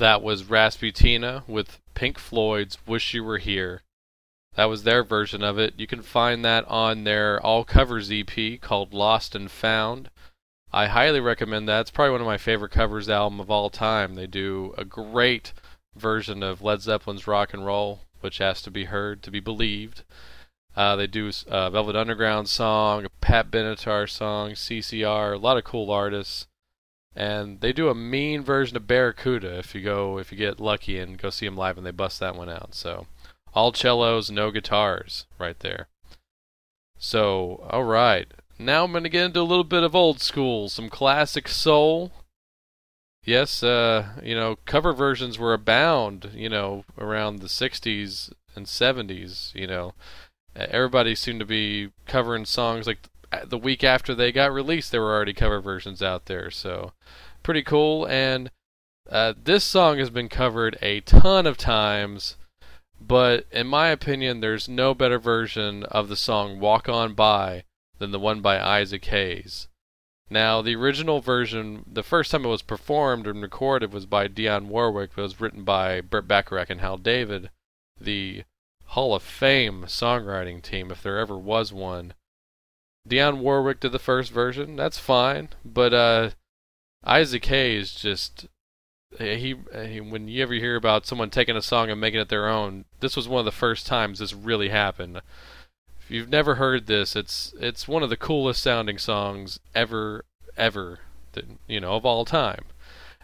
That 0.00 0.22
was 0.22 0.44
Rasputina 0.44 1.44
with 1.46 1.78
Pink 1.92 2.18
Floyd's 2.18 2.78
Wish 2.86 3.12
You 3.12 3.22
Were 3.22 3.36
Here. 3.36 3.82
That 4.54 4.64
was 4.64 4.84
their 4.84 5.04
version 5.04 5.44
of 5.44 5.58
it. 5.58 5.74
You 5.76 5.86
can 5.86 6.00
find 6.00 6.42
that 6.42 6.64
on 6.68 7.04
their 7.04 7.38
all 7.44 7.64
covers 7.64 8.10
EP 8.10 8.58
called 8.62 8.94
Lost 8.94 9.34
and 9.34 9.50
Found. 9.50 10.08
I 10.72 10.86
highly 10.86 11.20
recommend 11.20 11.68
that. 11.68 11.82
It's 11.82 11.90
probably 11.90 12.12
one 12.12 12.22
of 12.22 12.26
my 12.26 12.38
favorite 12.38 12.72
covers 12.72 13.10
album 13.10 13.40
of 13.40 13.50
all 13.50 13.68
time. 13.68 14.14
They 14.14 14.26
do 14.26 14.72
a 14.78 14.86
great 14.86 15.52
version 15.94 16.42
of 16.42 16.62
Led 16.62 16.80
Zeppelin's 16.80 17.26
Rock 17.26 17.52
and 17.52 17.66
Roll, 17.66 18.00
which 18.22 18.38
has 18.38 18.62
to 18.62 18.70
be 18.70 18.86
heard 18.86 19.22
to 19.24 19.30
be 19.30 19.40
believed. 19.40 20.04
Uh, 20.74 20.96
they 20.96 21.08
do 21.08 21.30
a 21.46 21.70
Velvet 21.70 21.94
Underground 21.94 22.48
song, 22.48 23.04
a 23.04 23.10
Pat 23.20 23.50
Benatar 23.50 24.08
song, 24.08 24.52
CCR, 24.52 25.34
a 25.34 25.36
lot 25.36 25.58
of 25.58 25.64
cool 25.64 25.90
artists 25.90 26.46
and 27.14 27.60
they 27.60 27.72
do 27.72 27.88
a 27.88 27.94
mean 27.94 28.42
version 28.42 28.76
of 28.76 28.86
Barracuda 28.86 29.58
if 29.58 29.74
you 29.74 29.82
go 29.82 30.18
if 30.18 30.30
you 30.30 30.38
get 30.38 30.60
lucky 30.60 30.98
and 30.98 31.18
go 31.18 31.30
see 31.30 31.46
them 31.46 31.56
live 31.56 31.76
and 31.76 31.86
they 31.86 31.90
bust 31.90 32.20
that 32.20 32.36
one 32.36 32.48
out. 32.48 32.74
So 32.74 33.06
all 33.54 33.72
cellos, 33.72 34.30
no 34.30 34.50
guitars, 34.50 35.26
right 35.38 35.58
there. 35.60 35.88
So 36.98 37.66
all 37.70 37.84
right, 37.84 38.28
now 38.58 38.84
I'm 38.84 38.92
gonna 38.92 39.08
get 39.08 39.24
into 39.24 39.40
a 39.40 39.42
little 39.42 39.64
bit 39.64 39.82
of 39.82 39.94
old 39.94 40.20
school, 40.20 40.68
some 40.68 40.88
classic 40.88 41.48
soul. 41.48 42.12
Yes, 43.24 43.62
uh, 43.62 44.20
you 44.22 44.34
know, 44.34 44.56
cover 44.64 44.92
versions 44.92 45.38
were 45.38 45.52
abound, 45.52 46.30
you 46.34 46.48
know, 46.48 46.84
around 46.98 47.40
the 47.40 47.48
60s 47.48 48.32
and 48.56 48.64
70s, 48.64 49.54
you 49.54 49.66
know. 49.66 49.92
Everybody 50.56 51.14
seemed 51.14 51.40
to 51.40 51.46
be 51.46 51.90
covering 52.06 52.44
songs 52.46 52.86
like 52.86 53.09
the 53.44 53.58
week 53.58 53.84
after 53.84 54.14
they 54.14 54.32
got 54.32 54.52
released, 54.52 54.90
there 54.90 55.02
were 55.02 55.14
already 55.14 55.32
cover 55.32 55.60
versions 55.60 56.02
out 56.02 56.26
there. 56.26 56.50
So, 56.50 56.92
pretty 57.42 57.62
cool. 57.62 58.06
And 58.06 58.50
uh, 59.08 59.34
this 59.42 59.64
song 59.64 59.98
has 59.98 60.10
been 60.10 60.28
covered 60.28 60.78
a 60.82 61.00
ton 61.00 61.46
of 61.46 61.56
times, 61.56 62.36
but 63.00 63.46
in 63.50 63.66
my 63.66 63.88
opinion, 63.88 64.40
there's 64.40 64.68
no 64.68 64.94
better 64.94 65.18
version 65.18 65.84
of 65.84 66.08
the 66.08 66.16
song 66.16 66.60
"Walk 66.60 66.88
On 66.88 67.14
By" 67.14 67.64
than 67.98 68.10
the 68.10 68.20
one 68.20 68.40
by 68.40 68.60
Isaac 68.60 69.04
Hayes. 69.06 69.68
Now, 70.32 70.62
the 70.62 70.76
original 70.76 71.20
version, 71.20 71.84
the 71.92 72.04
first 72.04 72.30
time 72.30 72.44
it 72.44 72.48
was 72.48 72.62
performed 72.62 73.26
and 73.26 73.42
recorded 73.42 73.92
was 73.92 74.06
by 74.06 74.28
Dionne 74.28 74.66
Warwick, 74.68 75.10
but 75.16 75.22
it 75.22 75.24
was 75.24 75.40
written 75.40 75.64
by 75.64 76.00
Burt 76.00 76.28
Bacharach 76.28 76.70
and 76.70 76.80
Hal 76.80 76.98
David, 76.98 77.50
the 78.00 78.44
Hall 78.86 79.12
of 79.14 79.24
Fame 79.24 79.84
songwriting 79.86 80.62
team, 80.62 80.92
if 80.92 81.02
there 81.02 81.18
ever 81.18 81.36
was 81.36 81.72
one. 81.72 82.14
Dionne 83.08 83.38
Warwick 83.38 83.80
did 83.80 83.92
the 83.92 83.98
first 83.98 84.30
version. 84.30 84.76
That's 84.76 84.98
fine, 84.98 85.50
but 85.64 85.92
uh, 85.94 86.30
Isaac 87.04 87.44
Hayes 87.46 87.92
just 87.92 88.46
he, 89.18 89.56
he 89.86 90.00
when 90.00 90.28
you 90.28 90.42
ever 90.42 90.54
hear 90.54 90.76
about 90.76 91.06
someone 91.06 91.30
taking 91.30 91.56
a 91.56 91.62
song 91.62 91.90
and 91.90 92.00
making 92.00 92.20
it 92.20 92.28
their 92.28 92.48
own, 92.48 92.84
this 93.00 93.16
was 93.16 93.28
one 93.28 93.40
of 93.40 93.44
the 93.44 93.50
first 93.50 93.86
times 93.86 94.18
this 94.18 94.34
really 94.34 94.68
happened. 94.68 95.20
If 96.00 96.10
you've 96.10 96.28
never 96.28 96.56
heard 96.56 96.86
this, 96.86 97.16
it's 97.16 97.52
it's 97.60 97.88
one 97.88 98.02
of 98.02 98.10
the 98.10 98.16
coolest 98.16 98.62
sounding 98.62 98.98
songs 98.98 99.58
ever 99.74 100.24
ever 100.56 101.00
that 101.32 101.44
you 101.66 101.80
know 101.80 101.94
of 101.94 102.06
all 102.06 102.24
time. 102.24 102.64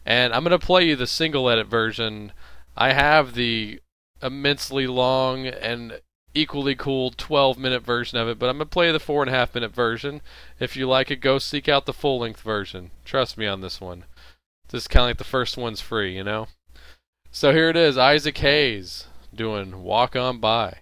And 0.04 0.32
I'm 0.32 0.44
to 0.44 0.58
play 0.58 0.86
you 0.86 0.96
the 0.96 1.06
single 1.06 1.48
edit 1.50 1.66
version. 1.66 2.32
I 2.76 2.92
have 2.92 3.34
the 3.34 3.80
immensely 4.22 4.86
long 4.86 5.46
and 5.46 6.00
equally 6.36 6.74
cool 6.74 7.10
12 7.10 7.58
minute 7.58 7.82
version 7.82 8.18
of 8.18 8.28
it, 8.28 8.38
but 8.38 8.48
I'm 8.48 8.58
going 8.58 8.68
to 8.68 8.72
play 8.72 8.92
the 8.92 8.98
4.5 8.98 9.54
minute 9.54 9.74
version. 9.74 10.20
If 10.60 10.76
you 10.76 10.88
like 10.88 11.10
it, 11.10 11.20
go 11.20 11.38
seek 11.38 11.68
out 11.68 11.86
the 11.86 11.92
full 11.92 12.20
length 12.20 12.42
version. 12.42 12.90
Trust 13.04 13.38
me 13.38 13.46
on 13.46 13.60
this 13.60 13.80
one. 13.80 14.04
This 14.68 14.82
is 14.82 14.88
kind 14.88 15.04
of 15.04 15.10
like 15.10 15.18
the 15.18 15.24
first 15.24 15.56
one's 15.56 15.80
free, 15.80 16.14
you 16.14 16.24
know? 16.24 16.48
So 17.30 17.52
here 17.52 17.70
it 17.70 17.76
is 17.76 17.96
Isaac 17.98 18.38
Hayes 18.38 19.06
doing 19.34 19.82
Walk 19.82 20.16
On 20.16 20.38
By. 20.38 20.80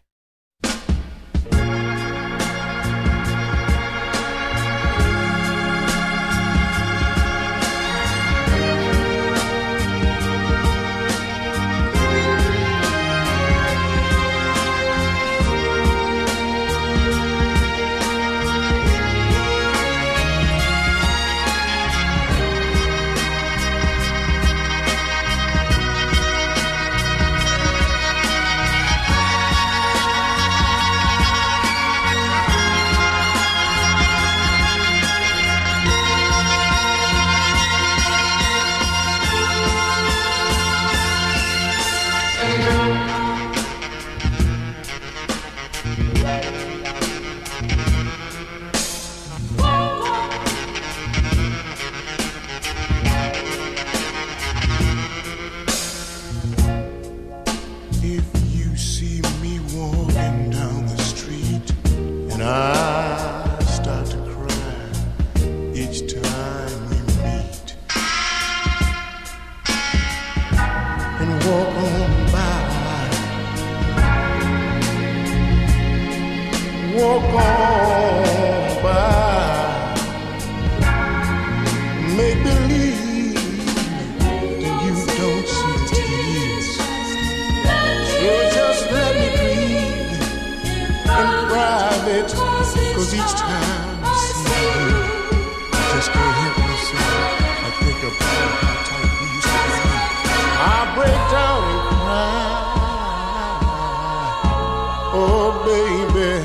Oh, 105.17 105.63
baby, 105.65 106.43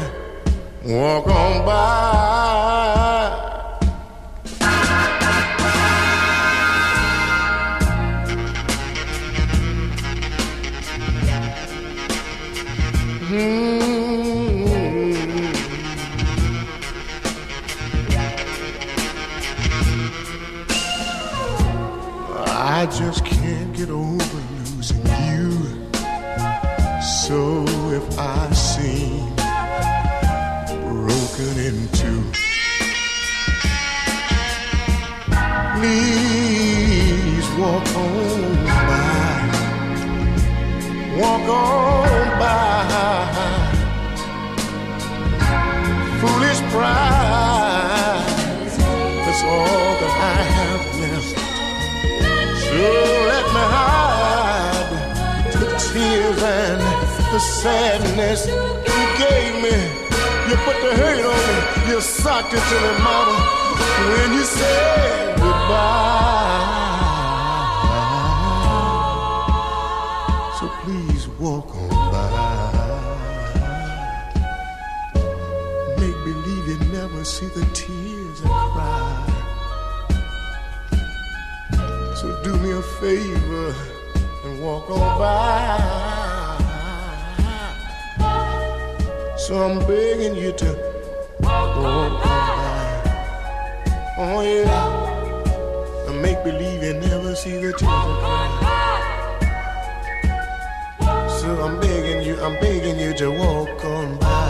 walk 0.93 1.25
on 1.25 1.65
by. 1.65 2.08
The 57.39 57.45
sadness 57.45 58.45
you 58.47 59.05
gave 59.17 59.53
me. 59.63 59.77
You 60.49 60.55
put 60.67 60.77
the 60.83 60.91
hurt 60.99 61.23
on 61.33 61.41
me. 61.47 61.57
You 61.89 62.01
socked 62.01 62.53
it 62.53 62.63
to 62.69 62.77
me, 62.83 62.91
mama, 63.07 63.35
when 64.09 64.29
you 64.33 64.43
said 64.43 65.37
goodbye. 65.37 66.67
So 70.59 70.65
please 70.83 71.23
walk 71.39 71.75
on 71.75 71.89
by. 72.11 72.27
Make 75.99 76.19
believe 76.29 76.65
you 76.71 76.79
never 76.91 77.23
see 77.23 77.47
the 77.47 77.65
tears 77.73 78.41
I 78.43 78.47
cry. 78.73 79.15
So 82.15 82.25
do 82.43 82.51
me 82.57 82.71
a 82.71 82.81
favor 82.81 83.73
and 84.43 84.61
walk 84.61 84.89
on 84.91 85.19
by. 85.19 86.18
So 89.49 89.57
I'm 89.57 89.79
begging 89.87 90.35
you 90.35 90.51
to 90.51 90.69
walk 91.39 91.77
on 91.77 92.11
by. 92.21 93.01
Oh 94.19 94.41
yeah. 94.43 96.07
And 96.07 96.21
make 96.21 96.43
believe 96.43 96.83
you 96.83 96.93
never 96.93 97.33
see 97.33 97.57
the 97.57 97.73
tears 97.73 97.83
I 97.83 98.47
cry. 98.59 98.85
So 101.39 101.47
I'm 101.63 101.79
begging 101.79 102.21
you, 102.21 102.39
I'm 102.43 102.59
begging 102.59 102.99
you 102.99 103.11
to 103.15 103.31
walk 103.31 103.83
on 103.85 104.19
by. 104.19 104.45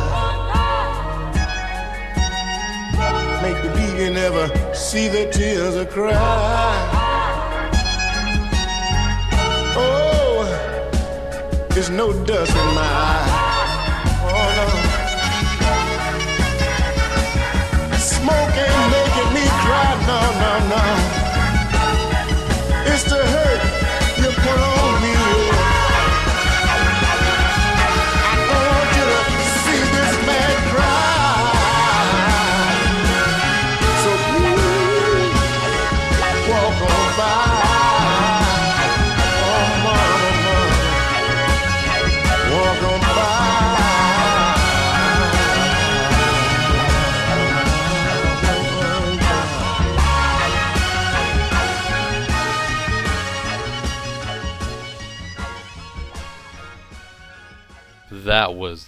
Make 3.41 3.62
believe 3.63 3.99
you 4.01 4.09
never 4.09 4.49
see 4.75 5.07
the 5.07 5.29
tears 5.31 5.77
I 5.77 5.85
cry. 5.85 6.12
Oh, 9.77 10.43
there's 11.69 11.89
no 11.89 12.12
dust 12.25 12.51
in 12.51 12.75
my 12.75 12.81
eye. 12.81 13.48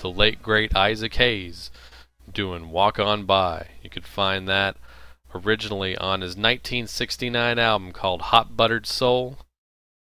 The 0.01 0.09
late 0.09 0.41
great 0.41 0.75
Isaac 0.75 1.13
Hayes 1.15 1.69
doing 2.31 2.71
Walk 2.71 2.97
On 2.97 3.23
By. 3.23 3.67
You 3.83 3.89
could 3.91 4.07
find 4.07 4.47
that 4.47 4.75
originally 5.31 5.95
on 5.95 6.21
his 6.21 6.31
1969 6.31 7.59
album 7.59 7.91
called 7.91 8.23
Hot 8.23 8.57
Buttered 8.57 8.87
Soul. 8.87 9.37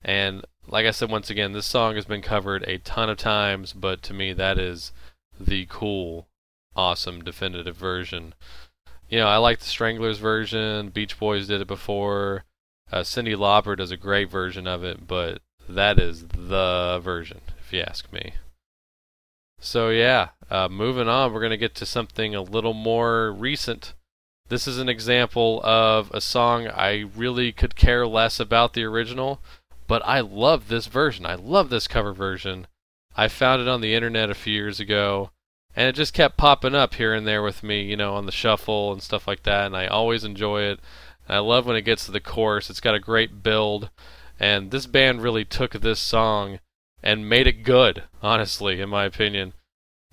And 0.01 0.43
like 0.67 0.85
I 0.85 0.91
said 0.91 1.09
once 1.09 1.29
again, 1.29 1.53
this 1.53 1.65
song 1.65 1.95
has 1.95 2.03
been 2.03 2.21
covered 2.21 2.63
a 2.63 2.79
ton 2.79 3.09
of 3.09 3.17
times, 3.17 3.71
but 3.71 4.01
to 4.03 4.13
me 4.13 4.33
that 4.33 4.59
is 4.59 4.91
the 5.39 5.65
cool, 5.69 6.27
awesome, 6.75 7.23
definitive 7.23 7.77
version. 7.77 8.33
You 9.07 9.19
know, 9.19 9.27
I 9.27 9.37
like 9.37 9.59
the 9.59 9.65
Stranglers 9.65 10.17
version. 10.17 10.89
Beach 10.89 11.17
Boys 11.17 11.47
did 11.47 11.61
it 11.61 11.67
before. 11.67 12.43
Uh, 12.91 13.03
Cyndi 13.03 13.37
Lauper 13.37 13.77
does 13.77 13.91
a 13.91 13.97
great 13.97 14.29
version 14.29 14.67
of 14.67 14.83
it, 14.83 15.07
but 15.07 15.41
that 15.69 15.97
is 15.97 16.27
the 16.27 16.99
version, 17.01 17.39
if 17.57 17.71
you 17.71 17.79
ask 17.79 18.11
me. 18.11 18.33
So 19.59 19.89
yeah, 19.89 20.29
uh, 20.49 20.69
moving 20.69 21.07
on, 21.07 21.33
we're 21.33 21.41
gonna 21.41 21.57
get 21.57 21.75
to 21.75 21.85
something 21.85 22.35
a 22.35 22.41
little 22.41 22.73
more 22.73 23.31
recent. 23.31 23.93
This 24.49 24.67
is 24.67 24.77
an 24.77 24.87
example 24.87 25.61
of 25.63 26.09
a 26.11 26.21
song 26.21 26.67
I 26.67 27.05
really 27.15 27.51
could 27.51 27.75
care 27.75 28.07
less 28.07 28.39
about 28.39 28.73
the 28.73 28.83
original, 28.83 29.41
but 29.87 30.01
I 30.05 30.21
love 30.21 30.67
this 30.67 30.87
version. 30.87 31.25
I 31.25 31.35
love 31.35 31.69
this 31.69 31.87
cover 31.87 32.13
version. 32.13 32.67
I 33.15 33.27
found 33.27 33.61
it 33.61 33.67
on 33.67 33.81
the 33.81 33.93
internet 33.93 34.29
a 34.29 34.35
few 34.35 34.53
years 34.53 34.79
ago, 34.79 35.31
and 35.75 35.89
it 35.89 35.95
just 35.95 36.13
kept 36.13 36.37
popping 36.37 36.75
up 36.75 36.93
here 36.93 37.13
and 37.13 37.27
there 37.27 37.41
with 37.41 37.63
me, 37.63 37.81
you 37.81 37.97
know, 37.97 38.13
on 38.13 38.25
the 38.25 38.31
shuffle 38.31 38.93
and 38.93 39.01
stuff 39.01 39.27
like 39.27 39.43
that, 39.43 39.65
and 39.65 39.75
I 39.75 39.87
always 39.87 40.23
enjoy 40.23 40.61
it. 40.61 40.79
And 41.27 41.35
I 41.35 41.39
love 41.39 41.65
when 41.65 41.75
it 41.75 41.81
gets 41.81 42.05
to 42.05 42.11
the 42.11 42.19
chorus. 42.19 42.69
It's 42.69 42.79
got 42.79 42.95
a 42.95 42.99
great 42.99 43.43
build, 43.43 43.89
and 44.39 44.71
this 44.71 44.85
band 44.85 45.23
really 45.23 45.43
took 45.43 45.73
this 45.73 45.99
song 45.99 46.59
and 47.07 47.29
made 47.29 47.47
it 47.47 47.63
good, 47.63 48.03
honestly, 48.21 48.81
in 48.81 48.89
my 48.89 49.05
opinion. 49.05 49.53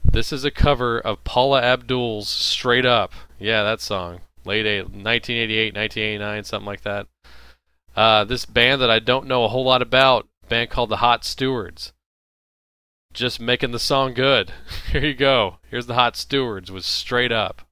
This 0.05 0.32
is 0.32 0.45
a 0.45 0.51
cover 0.53 1.01
of 1.01 1.24
Paula 1.24 1.61
Abdul's 1.61 2.28
Straight 2.28 2.86
Up. 2.86 3.12
Yeah, 3.36 3.64
that 3.64 3.80
song. 3.80 4.20
Late 4.45 4.64
eight, 4.64 4.82
1988, 4.82 5.74
1989, 5.74 6.45
something 6.45 6.66
like 6.66 6.82
that. 6.82 7.09
Uh, 7.97 8.22
this 8.22 8.47
band 8.47 8.80
that 8.80 8.92
I 8.92 9.01
don't 9.01 9.26
know 9.26 9.42
a 9.42 9.49
whole 9.49 9.64
lot 9.64 9.82
about, 9.82 10.28
band 10.49 10.70
called 10.70 10.88
the 10.88 10.99
Hot 10.99 11.24
Stewards. 11.24 11.92
Just 13.12 13.40
making 13.40 13.72
the 13.72 13.80
song 13.80 14.14
good. 14.14 14.53
Here 14.92 15.05
you 15.05 15.14
go. 15.14 15.57
Here's 15.68 15.86
the 15.86 15.95
Hot 15.95 16.16
Stewards 16.16 16.70
with 16.70 16.84
Straight 16.84 17.32
Up. 17.32 17.62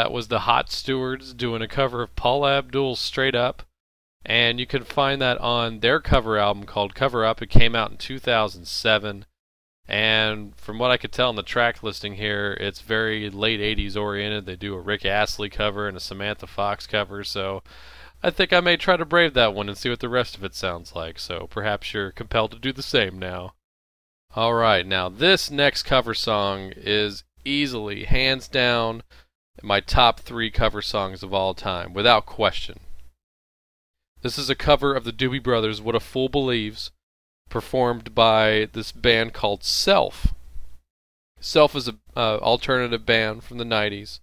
That 0.00 0.12
was 0.12 0.28
the 0.28 0.40
Hot 0.40 0.72
Stewards 0.72 1.34
doing 1.34 1.60
a 1.60 1.68
cover 1.68 2.00
of 2.02 2.16
Paul 2.16 2.46
Abdul's 2.46 2.98
Straight 2.98 3.34
Up. 3.34 3.64
And 4.24 4.58
you 4.58 4.64
can 4.64 4.82
find 4.82 5.20
that 5.20 5.36
on 5.42 5.80
their 5.80 6.00
cover 6.00 6.38
album 6.38 6.64
called 6.64 6.94
Cover 6.94 7.22
Up. 7.22 7.42
It 7.42 7.50
came 7.50 7.74
out 7.74 7.90
in 7.90 7.98
2007. 7.98 9.26
And 9.86 10.56
from 10.56 10.78
what 10.78 10.90
I 10.90 10.96
could 10.96 11.12
tell 11.12 11.28
in 11.28 11.36
the 11.36 11.42
track 11.42 11.82
listing 11.82 12.14
here, 12.14 12.56
it's 12.58 12.80
very 12.80 13.28
late 13.28 13.60
80s 13.60 13.94
oriented. 13.94 14.46
They 14.46 14.56
do 14.56 14.74
a 14.74 14.80
Rick 14.80 15.04
Astley 15.04 15.50
cover 15.50 15.86
and 15.86 15.98
a 15.98 16.00
Samantha 16.00 16.46
Fox 16.46 16.86
cover. 16.86 17.22
So 17.22 17.62
I 18.22 18.30
think 18.30 18.54
I 18.54 18.60
may 18.60 18.78
try 18.78 18.96
to 18.96 19.04
brave 19.04 19.34
that 19.34 19.52
one 19.52 19.68
and 19.68 19.76
see 19.76 19.90
what 19.90 20.00
the 20.00 20.08
rest 20.08 20.34
of 20.34 20.42
it 20.44 20.54
sounds 20.54 20.94
like, 20.94 21.18
so 21.18 21.46
perhaps 21.50 21.92
you're 21.92 22.10
compelled 22.10 22.52
to 22.52 22.58
do 22.58 22.72
the 22.72 22.82
same 22.82 23.18
now. 23.18 23.52
Alright, 24.34 24.86
now 24.86 25.10
this 25.10 25.50
next 25.50 25.82
cover 25.82 26.14
song 26.14 26.72
is 26.74 27.22
easily, 27.44 28.04
hands 28.04 28.48
down, 28.48 29.02
my 29.62 29.80
top 29.80 30.20
three 30.20 30.50
cover 30.50 30.82
songs 30.82 31.22
of 31.22 31.34
all 31.34 31.54
time, 31.54 31.92
without 31.92 32.26
question. 32.26 32.80
This 34.22 34.38
is 34.38 34.50
a 34.50 34.54
cover 34.54 34.94
of 34.94 35.04
the 35.04 35.12
Doobie 35.12 35.42
Brothers' 35.42 35.80
What 35.80 35.94
a 35.94 36.00
Fool 36.00 36.28
Believes, 36.28 36.90
performed 37.48 38.14
by 38.14 38.68
this 38.72 38.92
band 38.92 39.32
called 39.32 39.64
Self. 39.64 40.34
Self 41.40 41.74
is 41.74 41.88
an 41.88 41.98
uh, 42.16 42.36
alternative 42.36 43.06
band 43.06 43.44
from 43.44 43.58
the 43.58 43.64
90s. 43.64 44.20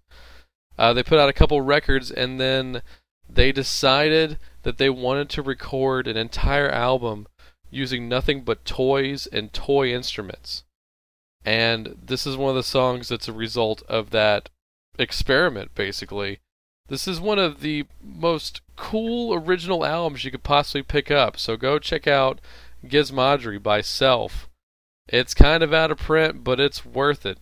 Uh, 0.78 0.94
they 0.94 1.02
put 1.02 1.20
out 1.20 1.30
a 1.30 1.34
couple 1.34 1.60
records 1.62 2.12
and 2.12 2.40
then 2.40 2.84
they 3.28 3.52
decided 3.52 4.38
that 4.62 4.78
they 4.78 4.90
wanted 4.90 5.30
to 5.30 5.42
record 5.42 6.08
an 6.08 6.16
entire 6.16 6.70
album 6.70 7.28
using 7.72 8.08
nothing 8.08 8.42
but 8.42 8.66
toys 8.66 9.28
and 9.28 9.52
toy 9.52 9.92
instruments. 9.92 10.64
And 11.44 11.98
this 12.04 12.28
is 12.28 12.38
one 12.38 12.50
of 12.50 12.56
the 12.56 12.64
songs 12.64 13.10
that's 13.10 13.28
a 13.28 13.34
result 13.34 13.82
of 13.88 14.12
that 14.12 14.50
experiment, 14.98 15.74
basically. 15.76 16.40
This 16.88 17.08
is 17.08 17.20
one 17.20 17.40
of 17.40 17.62
the 17.62 17.86
most 18.02 18.62
cool 18.76 19.34
original 19.34 19.86
albums 19.86 20.24
you 20.24 20.32
could 20.32 20.44
possibly 20.44 20.84
pick 20.84 21.12
up, 21.12 21.38
so 21.38 21.58
go 21.58 21.80
check 21.80 22.08
out 22.08 22.40
Gizmodgery 22.86 23.62
by 23.62 23.82
Self. 23.82 24.48
It's 25.08 25.34
kind 25.34 25.64
of 25.64 25.74
out 25.74 25.92
of 25.92 25.98
print, 25.98 26.44
but 26.44 26.60
it's 26.60 26.86
worth 26.86 27.26
it. 27.26 27.40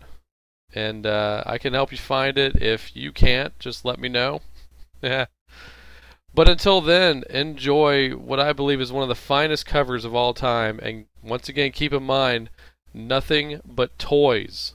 And 0.74 1.06
uh, 1.06 1.44
I 1.46 1.58
can 1.58 1.74
help 1.74 1.92
you 1.92 1.98
find 1.98 2.38
it. 2.38 2.62
If 2.62 2.96
you 2.96 3.12
can't, 3.12 3.58
just 3.60 3.86
let 3.86 4.00
me 4.00 4.10
know. 4.10 4.42
Yeah. 5.02 5.26
But 6.34 6.50
until 6.50 6.82
then, 6.82 7.24
enjoy 7.30 8.10
what 8.10 8.42
I 8.42 8.52
believe 8.52 8.82
is 8.82 8.92
one 8.92 9.04
of 9.04 9.08
the 9.08 9.16
finest 9.16 9.66
covers 9.66 10.04
of 10.04 10.14
all 10.14 10.34
time. 10.34 10.82
And 10.84 11.06
once 11.24 11.48
again, 11.48 11.72
keep 11.72 11.94
in 11.94 12.04
mind 12.04 12.50
nothing 12.94 13.62
but 13.66 13.98
toys. 13.98 14.74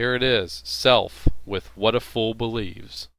Here 0.00 0.14
it 0.14 0.22
is 0.22 0.62
Self 0.64 1.28
with 1.44 1.76
What 1.76 1.94
a 1.94 2.00
Fool 2.00 2.32
Believes. 2.32 3.10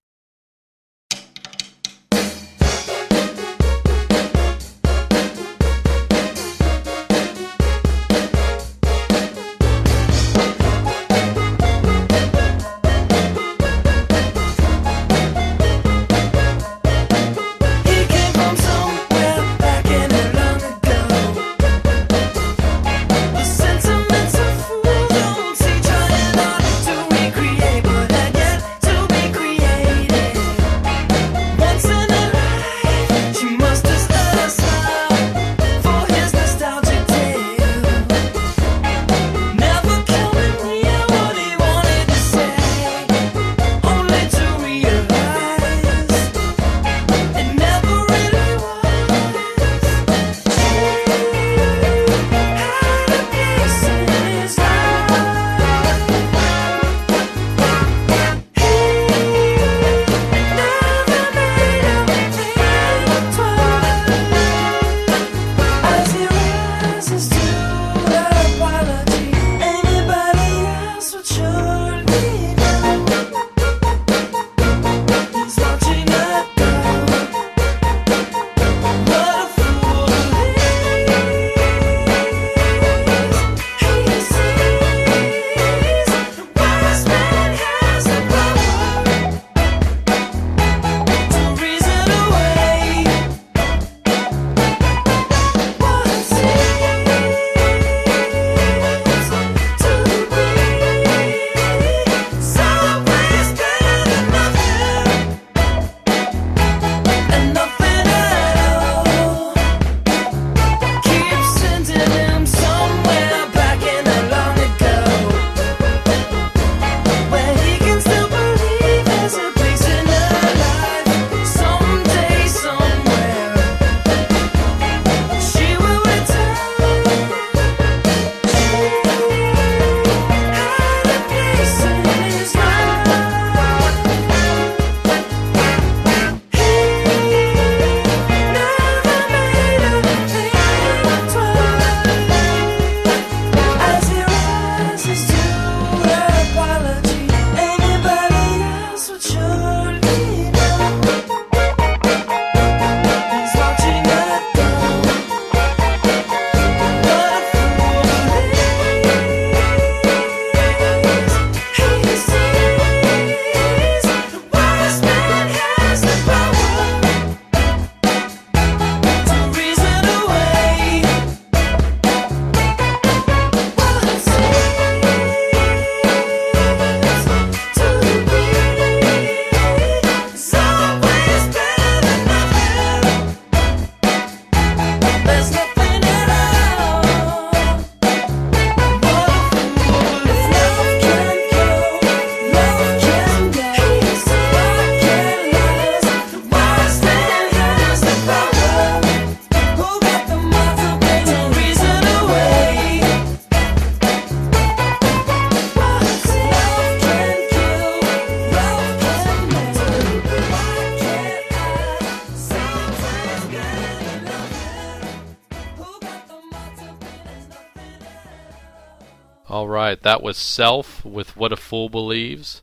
Right, 219.92 220.04
that 220.04 220.24
was 220.24 220.38
Self 220.38 221.04
with 221.04 221.36
What 221.36 221.52
a 221.52 221.58
Fool 221.58 221.90
Believes. 221.90 222.62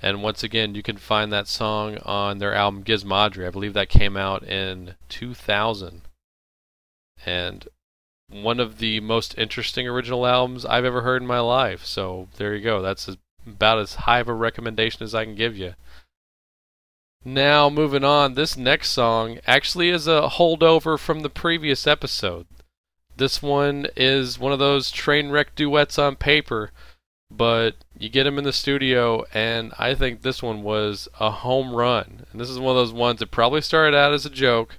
And 0.00 0.20
once 0.20 0.42
again, 0.42 0.74
you 0.74 0.82
can 0.82 0.96
find 0.96 1.32
that 1.32 1.46
song 1.46 1.98
on 1.98 2.38
their 2.38 2.52
album 2.52 2.82
Gizmodgery. 2.82 3.46
I 3.46 3.50
believe 3.50 3.72
that 3.74 3.88
came 3.88 4.16
out 4.16 4.42
in 4.42 4.96
2000. 5.08 6.02
And 7.24 7.68
one 8.28 8.58
of 8.58 8.78
the 8.78 8.98
most 8.98 9.38
interesting 9.38 9.86
original 9.86 10.26
albums 10.26 10.64
I've 10.64 10.84
ever 10.84 11.02
heard 11.02 11.22
in 11.22 11.28
my 11.28 11.38
life. 11.38 11.84
So 11.86 12.26
there 12.36 12.52
you 12.52 12.64
go. 12.64 12.82
That's 12.82 13.08
about 13.46 13.78
as 13.78 13.94
high 13.94 14.18
of 14.18 14.28
a 14.28 14.34
recommendation 14.34 15.04
as 15.04 15.14
I 15.14 15.24
can 15.24 15.36
give 15.36 15.56
you. 15.56 15.74
Now, 17.24 17.70
moving 17.70 18.02
on, 18.02 18.34
this 18.34 18.56
next 18.56 18.90
song 18.90 19.38
actually 19.46 19.90
is 19.90 20.08
a 20.08 20.30
holdover 20.32 20.98
from 20.98 21.20
the 21.20 21.30
previous 21.30 21.86
episode. 21.86 22.48
This 23.16 23.42
one 23.42 23.86
is 23.96 24.38
one 24.38 24.52
of 24.52 24.58
those 24.58 24.90
train 24.90 25.30
wreck 25.30 25.54
duets 25.54 25.98
on 25.98 26.16
paper, 26.16 26.70
but 27.30 27.76
you 27.98 28.10
get 28.10 28.24
them 28.24 28.36
in 28.36 28.44
the 28.44 28.52
studio, 28.52 29.24
and 29.32 29.72
I 29.78 29.94
think 29.94 30.20
this 30.20 30.42
one 30.42 30.62
was 30.62 31.08
a 31.18 31.30
home 31.30 31.74
run. 31.74 32.26
And 32.30 32.40
this 32.40 32.50
is 32.50 32.58
one 32.58 32.76
of 32.76 32.76
those 32.76 32.92
ones 32.92 33.20
that 33.20 33.30
probably 33.30 33.62
started 33.62 33.96
out 33.96 34.12
as 34.12 34.26
a 34.26 34.30
joke, 34.30 34.78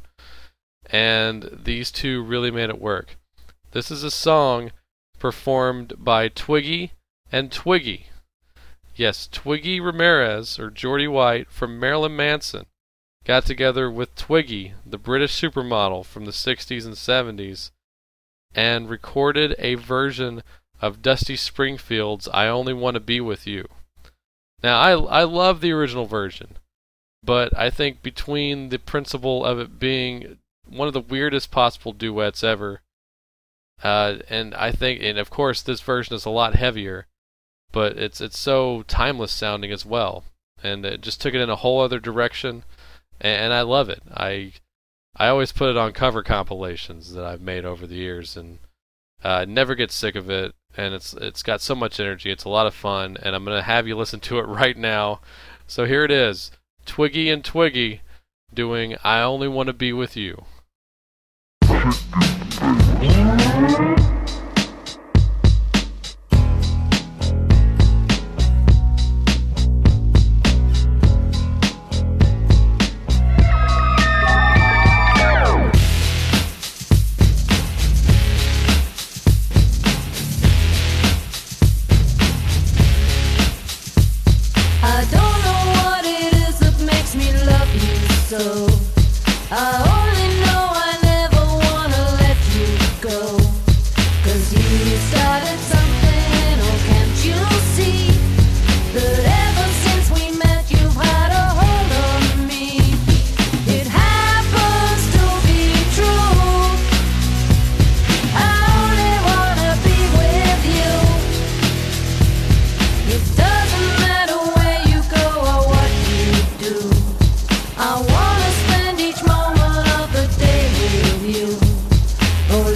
and 0.85 1.49
these 1.63 1.91
two 1.91 2.23
really 2.23 2.51
made 2.51 2.69
it 2.69 2.79
work. 2.79 3.17
This 3.71 3.89
is 3.89 4.03
a 4.03 4.11
song 4.11 4.71
performed 5.19 5.93
by 5.97 6.29
Twiggy 6.29 6.93
and 7.31 7.51
Twiggy. 7.51 8.07
Yes, 8.95 9.27
Twiggy 9.31 9.79
Ramirez, 9.79 10.59
or 10.59 10.69
Geordie 10.69 11.07
White, 11.07 11.51
from 11.51 11.79
Marilyn 11.79 12.15
Manson, 12.15 12.67
got 13.25 13.45
together 13.45 13.89
with 13.91 14.15
Twiggy, 14.15 14.73
the 14.85 14.97
British 14.97 15.39
supermodel 15.39 16.05
from 16.05 16.25
the 16.25 16.31
60s 16.31 16.85
and 16.85 16.95
70s, 16.95 17.71
and 18.57 18.89
recorded 18.89 19.55
a 19.59 19.75
version 19.75 20.41
of 20.81 21.03
Dusty 21.03 21.35
Springfield's 21.35 22.27
I 22.33 22.47
Only 22.47 22.73
Want 22.73 22.95
to 22.95 22.99
Be 22.99 23.21
With 23.21 23.45
You. 23.45 23.67
Now, 24.63 24.79
I, 24.79 25.21
I 25.21 25.23
love 25.23 25.61
the 25.61 25.71
original 25.71 26.07
version, 26.07 26.57
but 27.23 27.55
I 27.55 27.69
think 27.69 28.01
between 28.01 28.69
the 28.69 28.79
principle 28.79 29.45
of 29.45 29.59
it 29.59 29.79
being 29.79 30.39
one 30.65 30.87
of 30.87 30.95
the 30.95 30.99
weirdest 31.01 31.51
possible 31.51 31.93
duets 31.93 32.43
ever, 32.43 32.81
uh, 33.83 34.17
and 34.27 34.55
I 34.55 34.71
think, 34.71 35.03
and 35.03 35.19
of 35.19 35.29
course, 35.29 35.61
this 35.61 35.81
version 35.81 36.15
is 36.15 36.25
a 36.25 36.31
lot 36.31 36.55
heavier, 36.55 37.05
but 37.71 37.95
it's 37.95 38.19
it's 38.19 38.39
so 38.39 38.83
timeless 38.87 39.31
sounding 39.31 39.71
as 39.71 39.85
well, 39.85 40.23
and 40.63 40.83
it 40.83 41.01
just 41.01 41.21
took 41.21 41.35
it 41.35 41.41
in 41.41 41.51
a 41.51 41.57
whole 41.57 41.79
other 41.79 41.99
direction, 41.99 42.63
and, 43.21 43.43
and 43.43 43.53
I 43.53 43.61
love 43.61 43.87
it. 43.89 44.01
I 44.11 44.53
I 45.20 45.30
always 45.30 45.51
put 45.51 45.70
it 45.70 45.78
on 45.78 45.93
cover 45.93 46.22
compilations 46.22 47.13
that 47.13 47.26
I've 47.26 47.41
made 47.41 47.65
over 47.65 47.88
the 47.88 47.95
years, 47.95 48.38
and 48.38 48.59
uh, 49.24 49.45
never 49.47 49.74
get 49.74 49.91
sick 49.91 50.15
of 50.15 50.30
it. 50.30 50.53
And 50.76 50.93
it's 50.93 51.13
it's 51.13 51.41
got 51.41 51.61
so 51.61 51.74
much 51.74 51.99
energy. 51.99 52.30
It's 52.30 52.43
a 52.43 52.49
lot 52.49 52.68
of 52.68 52.76
fun, 52.76 53.18
and 53.22 53.36
I'm 53.36 53.43
gonna 53.43 53.63
have 53.63 53.88
you 53.88 53.95
listen 53.95 54.20
to 54.22 54.38
it 54.39 54.43
right 54.47 54.78
now. 54.78 55.22
So 55.65 55.86
here 55.86 56.03
it 56.03 56.11
is, 56.11 56.51
Twiggy 56.86 57.30
and 57.30 57.43
Twiggy 57.43 58.01
doing 58.53 58.95
"I 59.03 59.22
Only 59.22 59.47
Want 59.47 59.68
to 59.68 59.74
Be 59.74 59.91
with 59.91 60.15
You." 60.15 60.45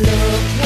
look 0.04 0.61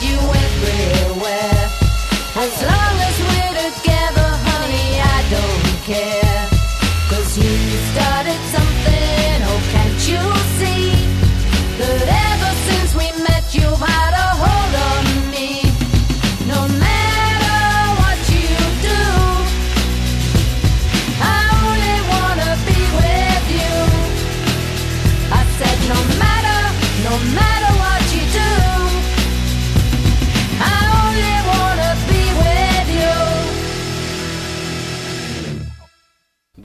you 0.00 0.16
went. 0.28 0.41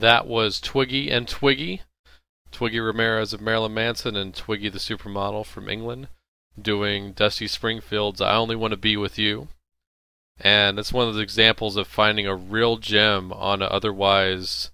That 0.08 0.26
was 0.26 0.58
Twiggy 0.58 1.10
and 1.10 1.28
Twiggy. 1.28 1.82
Twiggy 2.50 2.80
Ramirez 2.80 3.34
of 3.34 3.42
Marilyn 3.42 3.74
Manson 3.74 4.16
and 4.16 4.34
Twiggy 4.34 4.70
the 4.70 4.78
Supermodel 4.78 5.44
from 5.44 5.68
England 5.68 6.08
doing 6.58 7.12
Dusty 7.12 7.46
Springfield's 7.46 8.22
I 8.22 8.34
Only 8.34 8.56
Want 8.56 8.70
to 8.70 8.78
Be 8.78 8.96
With 8.96 9.18
You. 9.18 9.48
And 10.40 10.78
it's 10.78 10.94
one 10.94 11.08
of 11.08 11.14
the 11.14 11.20
examples 11.20 11.76
of 11.76 11.86
finding 11.86 12.26
a 12.26 12.34
real 12.34 12.78
gem 12.78 13.34
on 13.34 13.60
an 13.60 13.68
otherwise 13.70 14.70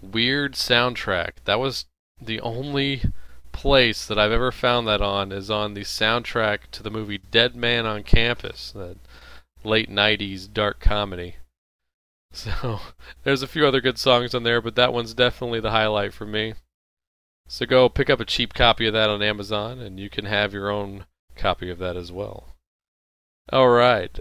weird 0.00 0.54
soundtrack. 0.54 1.32
That 1.44 1.60
was 1.60 1.84
the 2.18 2.40
only 2.40 3.02
place 3.52 4.06
that 4.06 4.18
I've 4.18 4.32
ever 4.32 4.50
found 4.50 4.88
that 4.88 5.02
on 5.02 5.32
is 5.32 5.50
on 5.50 5.74
the 5.74 5.82
soundtrack 5.82 6.70
to 6.70 6.82
the 6.82 6.90
movie 6.90 7.18
Dead 7.18 7.54
Man 7.54 7.84
on 7.84 8.04
Campus, 8.04 8.72
that 8.72 8.96
late 9.64 9.90
90s 9.90 10.50
dark 10.50 10.80
comedy. 10.80 11.36
So, 12.32 12.80
there's 13.24 13.42
a 13.42 13.46
few 13.46 13.66
other 13.66 13.80
good 13.80 13.98
songs 13.98 14.34
on 14.34 14.42
there, 14.42 14.60
but 14.60 14.74
that 14.76 14.92
one's 14.92 15.14
definitely 15.14 15.60
the 15.60 15.70
highlight 15.70 16.12
for 16.12 16.26
me. 16.26 16.54
So 17.52 17.66
go 17.66 17.90
pick 17.90 18.08
up 18.08 18.18
a 18.18 18.24
cheap 18.24 18.54
copy 18.54 18.86
of 18.86 18.94
that 18.94 19.10
on 19.10 19.22
Amazon 19.22 19.78
and 19.78 20.00
you 20.00 20.08
can 20.08 20.24
have 20.24 20.54
your 20.54 20.70
own 20.70 21.04
copy 21.36 21.68
of 21.68 21.78
that 21.80 21.98
as 21.98 22.10
well. 22.10 22.48
Alright, 23.52 24.20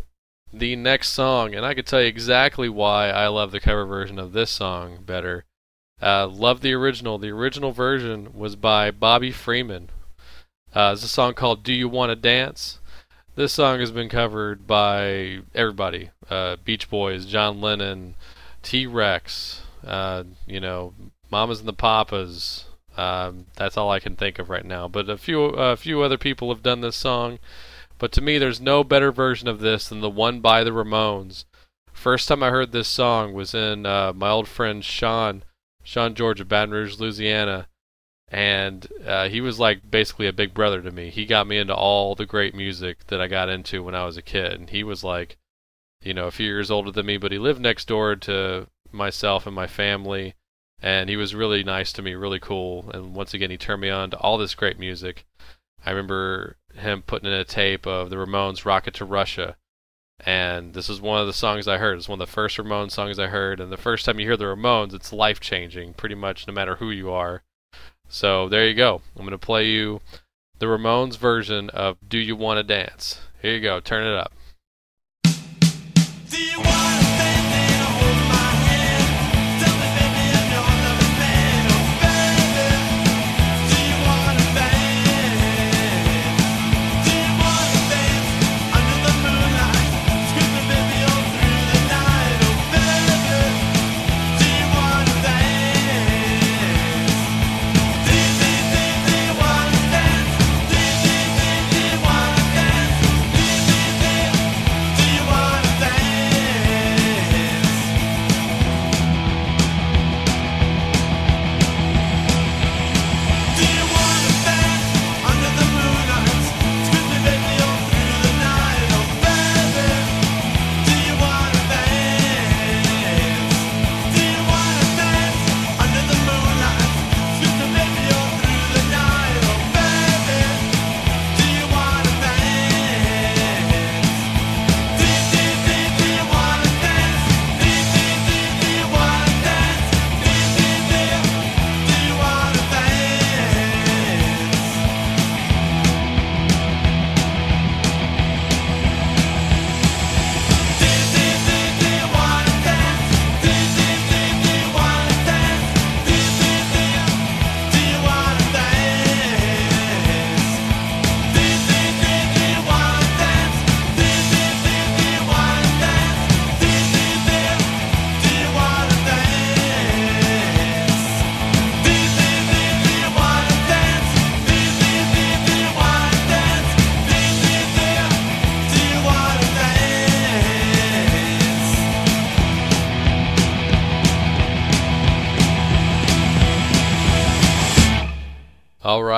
the 0.52 0.76
next 0.76 1.12
song, 1.12 1.56
and 1.56 1.66
I 1.66 1.74
can 1.74 1.86
tell 1.86 2.02
you 2.02 2.08
exactly 2.08 2.68
why 2.68 3.10
I 3.10 3.28
love 3.28 3.52
the 3.52 3.62
cover 3.62 3.86
version 3.86 4.20
of 4.20 4.34
this 4.34 4.50
song 4.50 5.04
better. 5.06 5.46
Uh, 6.02 6.28
love 6.28 6.60
the 6.60 6.74
original. 6.74 7.18
The 7.18 7.30
original 7.30 7.72
version 7.72 8.34
was 8.34 8.58
by 8.58 8.92
Bobby 8.92 9.32
Freeman. 9.32 9.90
Uh, 10.76 10.92
it's 10.94 11.04
a 11.04 11.08
song 11.08 11.34
called 11.34 11.64
Do 11.64 11.74
You 11.74 11.88
Want 11.88 12.10
to 12.10 12.18
Dance? 12.18 12.81
This 13.34 13.54
song 13.54 13.80
has 13.80 13.92
been 13.92 14.10
covered 14.10 14.68
by 14.68 15.40
everybody 15.56 16.10
uh, 16.30 16.58
Beach 16.66 16.90
Boys, 16.90 17.26
John 17.26 17.62
Lennon, 17.62 18.16
T 18.62 18.86
Rex, 18.86 19.62
uh, 19.88 20.26
you 20.46 20.60
know, 20.60 20.94
Mamas 21.32 21.60
and 21.60 21.68
the 21.68 21.74
Papas. 21.74 22.66
Um, 22.98 23.46
that's 23.56 23.78
all 23.78 23.90
I 23.90 24.02
can 24.02 24.18
think 24.18 24.38
of 24.38 24.50
right 24.50 24.66
now. 24.66 24.90
But 24.90 25.10
a 25.10 25.18
few, 25.18 25.44
a 25.46 25.78
few 25.78 26.02
other 26.02 26.18
people 26.18 26.54
have 26.54 26.62
done 26.62 26.82
this 26.82 26.98
song. 26.98 27.40
But 27.98 28.12
to 28.14 28.22
me, 28.22 28.38
there's 28.38 28.60
no 28.60 28.84
better 28.84 29.14
version 29.14 29.48
of 29.48 29.60
this 29.60 29.88
than 29.88 30.02
the 30.02 30.10
one 30.10 30.42
by 30.42 30.66
the 30.66 30.72
Ramones. 30.72 31.46
First 31.94 32.28
time 32.28 32.44
I 32.44 32.50
heard 32.50 32.74
this 32.74 32.90
song 32.90 33.32
was 33.32 33.54
in 33.54 33.86
uh, 33.86 34.12
my 34.14 34.30
old 34.30 34.50
friend 34.50 34.84
Sean, 34.84 35.44
Sean 35.84 36.16
George 36.16 36.42
of 36.42 36.50
Baton 36.50 36.72
Rouge, 36.72 37.00
Louisiana, 37.00 37.68
and 38.32 38.88
uh, 39.06 39.28
he 39.28 39.42
was 39.42 39.60
like 39.60 39.92
basically 39.92 40.26
a 40.26 40.34
big 40.34 40.54
brother 40.54 40.82
to 40.82 40.90
me. 40.90 41.10
He 41.10 41.26
got 41.26 41.48
me 41.48 41.58
into 41.58 41.76
all 41.76 42.16
the 42.16 42.26
great 42.26 42.56
music 42.56 43.08
that 43.08 43.20
I 43.20 43.28
got 43.28 43.50
into 43.50 43.84
when 43.84 43.94
I 43.94 44.06
was 44.06 44.16
a 44.16 44.22
kid, 44.22 44.54
and 44.54 44.70
he 44.70 44.84
was 44.86 45.04
like, 45.04 45.38
you 46.02 46.14
know, 46.14 46.28
a 46.28 46.32
few 46.32 46.48
years 46.48 46.72
older 46.72 46.92
than 46.92 47.06
me, 47.06 47.18
but 47.18 47.34
he 47.34 47.38
lived 47.38 47.60
next 47.60 47.90
door 47.90 48.16
to 48.16 48.68
myself 48.92 49.46
and 49.46 49.54
my 49.54 49.68
family, 49.68 50.36
and 50.82 51.10
he 51.10 51.18
was 51.18 51.36
really 51.36 51.62
nice 51.64 51.92
to 51.94 52.02
me, 52.02 52.16
really 52.16 52.40
cool. 52.40 52.90
And 52.94 53.14
once 53.14 53.34
again, 53.34 53.52
he 53.52 53.58
turned 53.58 53.82
me 53.82 53.90
on 53.90 54.10
to 54.12 54.18
all 54.18 54.38
this 54.38 54.56
great 54.56 54.80
music. 54.80 55.26
I 55.86 55.92
remember 55.92 56.56
him 56.74 57.02
putting 57.02 57.30
in 57.30 57.38
a 57.38 57.44
tape 57.44 57.86
of 57.86 58.10
the 58.10 58.16
Ramones' 58.16 58.66
"Rocket 58.66 58.94
to 58.96 59.06
Russia." 59.06 59.58
And 60.24 60.74
this 60.74 60.88
is 60.88 61.02
one 61.02 61.20
of 61.20 61.28
the 61.28 61.34
songs 61.34 61.68
I 61.68 61.80
heard. 61.80 61.98
It's 61.98 62.08
one 62.08 62.22
of 62.22 62.28
the 62.28 62.32
first 62.32 62.58
Ramones 62.58 62.92
songs 62.92 63.20
I 63.20 63.28
heard. 63.28 63.60
And 63.60 63.72
the 63.72 63.78
first 63.78 64.06
time 64.06 64.20
you 64.20 64.28
hear 64.28 64.38
the 64.38 64.46
Ramones, 64.46 64.94
it's 64.94 65.12
life 65.12 65.40
changing, 65.40 65.96
pretty 65.96 66.16
much 66.16 66.48
no 66.48 66.54
matter 66.54 66.76
who 66.76 66.92
you 66.92 67.12
are. 67.12 67.42
So 68.12 68.50
there 68.50 68.68
you 68.68 68.74
go. 68.74 69.02
I'm 69.16 69.22
going 69.22 69.32
to 69.32 69.38
play 69.38 69.68
you 69.68 70.02
the 70.60 70.66
Ramones 70.66 71.18
version 71.18 71.70
of 71.70 71.98
Do 72.08 72.18
You 72.18 72.36
Want 72.36 72.58
to 72.58 72.64
Dance? 72.64 73.22
Here 73.42 73.56
you 73.56 73.62
go. 73.62 73.80
Turn 73.80 74.06
it 74.06 74.14
up. 74.14 74.34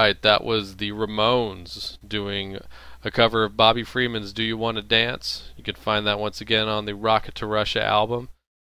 Right, 0.04 0.22
that 0.22 0.43
was 0.43 0.78
the 0.78 0.91
Ramones 0.91 1.97
doing 2.06 2.60
a 3.06 3.12
cover 3.12 3.45
of 3.45 3.56
Bobby 3.56 3.84
Freeman's 3.84 4.34
Do 4.34 4.43
You 4.43 4.58
Want 4.58 4.76
to 4.76 4.84
Dance? 4.84 5.51
You 5.56 5.64
can 5.64 5.76
find 5.76 6.06
that 6.06 6.20
once 6.20 6.41
again 6.41 6.68
on 6.68 6.86
the 6.86 6.93
Rocket 6.93 7.36
to 7.36 7.45
Russia 7.45 7.82
album. 7.82 8.28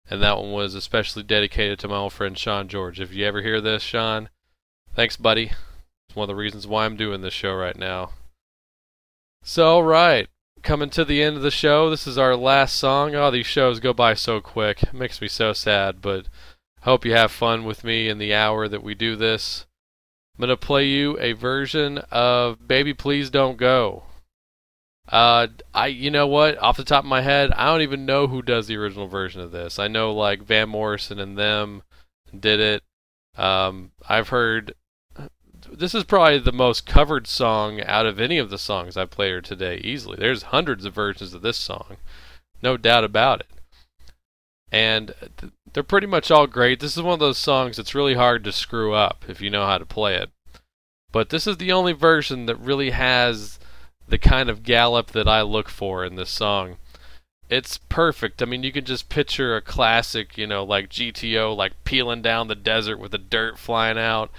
And 0.10 0.24
that 0.24 0.40
one 0.40 0.52
was 0.52 0.74
especially 0.74 1.22
dedicated 1.22 1.78
to 1.80 1.88
my 1.88 1.98
old 1.98 2.14
friend 2.14 2.36
Sean 2.36 2.68
George. 2.68 3.00
If 3.00 3.14
you 3.14 3.28
ever 3.28 3.44
hear 3.44 3.62
this, 3.62 3.84
Sean, 3.84 4.30
thanks, 4.96 5.18
buddy. 5.18 5.52
It's 6.08 6.16
one 6.16 6.24
of 6.24 6.30
the 6.30 6.42
reasons 6.42 6.66
why 6.66 6.86
I'm 6.86 6.96
doing 6.96 7.22
this 7.22 7.34
show 7.34 7.54
right 7.54 7.78
now. 7.78 8.10
So, 9.44 9.80
right, 9.80 10.28
coming 10.64 10.90
to 10.90 11.06
the 11.06 11.22
end 11.22 11.36
of 11.36 11.44
the 11.44 11.52
show. 11.52 11.92
This 11.92 12.08
is 12.08 12.18
our 12.18 12.36
last 12.36 12.76
song. 12.76 13.14
Oh, 13.14 13.30
these 13.30 13.46
shows 13.46 13.80
go 13.80 13.94
by 13.94 14.16
so 14.16 14.42
quick. 14.42 14.82
It 14.82 14.94
makes 14.94 15.22
me 15.22 15.28
so 15.28 15.54
sad, 15.54 16.02
but 16.02 16.26
hope 16.82 17.06
you 17.06 17.14
have 17.14 17.32
fun 17.32 17.66
with 17.66 17.84
me 17.84 18.10
in 18.10 18.18
the 18.18 18.34
hour 18.34 18.68
that 18.68 18.82
we 18.82 18.96
do 18.96 19.16
this. 19.16 19.68
I'm 20.40 20.48
going 20.48 20.58
to 20.58 20.66
play 20.66 20.86
you 20.86 21.20
a 21.20 21.34
version 21.34 21.98
of 22.12 22.66
Baby 22.66 22.94
Please 22.94 23.30
Don't 23.30 23.58
Go. 23.58 24.04
Uh, 25.10 25.48
I, 25.74 25.88
you 25.88 26.10
know 26.10 26.28
what? 26.28 26.58
Off 26.60 26.78
the 26.78 26.86
top 26.86 27.04
of 27.04 27.10
my 27.10 27.20
head, 27.20 27.52
I 27.52 27.66
don't 27.66 27.82
even 27.82 28.06
know 28.06 28.28
who 28.28 28.42
does 28.42 28.68
the 28.68 28.78
original 28.78 29.08
version 29.08 29.42
of 29.42 29.52
this. 29.52 29.80
I 29.80 29.90
know 29.90 30.14
like 30.14 30.42
Van 30.42 30.70
Morrison 30.70 31.20
and 31.20 31.38
them 31.38 31.84
did 32.34 32.62
it. 32.62 32.84
Um, 33.36 33.92
I've 34.08 34.30
heard 34.30 34.76
this 35.70 35.94
is 35.94 36.06
probably 36.06 36.40
the 36.40 36.54
most 36.54 36.86
covered 36.86 37.28
song 37.28 37.82
out 37.82 38.06
of 38.06 38.18
any 38.18 38.38
of 38.38 38.50
the 38.50 38.58
songs 38.58 38.96
I've 38.96 39.12
played 39.12 39.28
here 39.28 39.42
today, 39.42 39.82
easily. 39.84 40.16
There's 40.18 40.44
hundreds 40.44 40.86
of 40.86 40.96
versions 40.96 41.34
of 41.34 41.42
this 41.42 41.58
song, 41.58 41.98
no 42.64 42.78
doubt 42.78 43.04
about 43.04 43.42
it. 43.42 43.48
And 44.72 45.14
th- 45.36 45.52
they're 45.74 45.84
pretty 45.84 46.08
much 46.08 46.32
all 46.32 46.48
great. 46.48 46.80
This 46.80 46.96
is 46.98 47.04
one 47.04 47.14
of 47.14 47.20
those 47.20 47.38
songs 47.38 47.78
that's 47.78 47.96
really 47.96 48.16
hard 48.16 48.44
to 48.44 48.52
screw 48.52 48.94
up 48.94 49.26
if 49.28 49.42
you 49.42 49.50
know 49.50 49.66
how 49.66 49.78
to 49.78 49.86
play 49.86 50.16
it. 50.16 50.30
But 51.12 51.30
this 51.30 51.48
is 51.48 51.58
the 51.58 51.72
only 51.72 51.94
version 51.94 52.46
that 52.46 52.56
really 52.56 52.92
has 52.92 53.60
the 54.08 54.18
kind 54.18 54.50
of 54.50 54.64
gallop 54.64 55.08
that 55.12 55.28
I 55.28 55.42
look 55.42 55.70
for 55.70 56.04
in 56.04 56.16
this 56.16 56.30
song. 56.30 56.78
it's 57.50 57.80
perfect. 57.90 58.44
I 58.44 58.46
mean, 58.46 58.62
you 58.62 58.72
can 58.72 58.86
just 58.86 59.10
picture 59.10 59.56
a 59.56 59.62
classic, 59.62 60.38
you 60.38 60.46
know, 60.46 60.64
like 60.64 60.90
GTO, 60.90 61.56
like 61.56 61.84
peeling 61.84 62.22
down 62.22 62.48
the 62.48 62.56
desert 62.56 63.00
with 63.00 63.12
the 63.12 63.18
dirt 63.18 63.58
flying 63.58 63.98
out. 63.98 64.30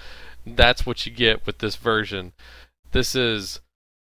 That's 0.46 0.86
what 0.86 1.04
you 1.04 1.12
get 1.12 1.44
with 1.44 1.58
this 1.58 1.74
version. 1.74 2.32
This 2.92 3.16
is 3.16 3.60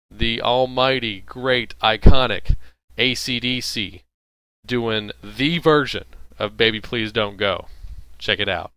the 0.10 0.42
almighty, 0.42 1.22
great, 1.22 1.76
iconic 1.82 2.56
ACDC 2.98 4.02
doing 4.66 5.12
the 5.24 5.60
version 5.60 6.06
of 6.40 6.58
Baby 6.58 6.82
Please 6.82 7.12
Don't 7.12 7.38
Go. 7.38 7.68
Check 8.18 8.40
it 8.40 8.50
out. 8.50 8.72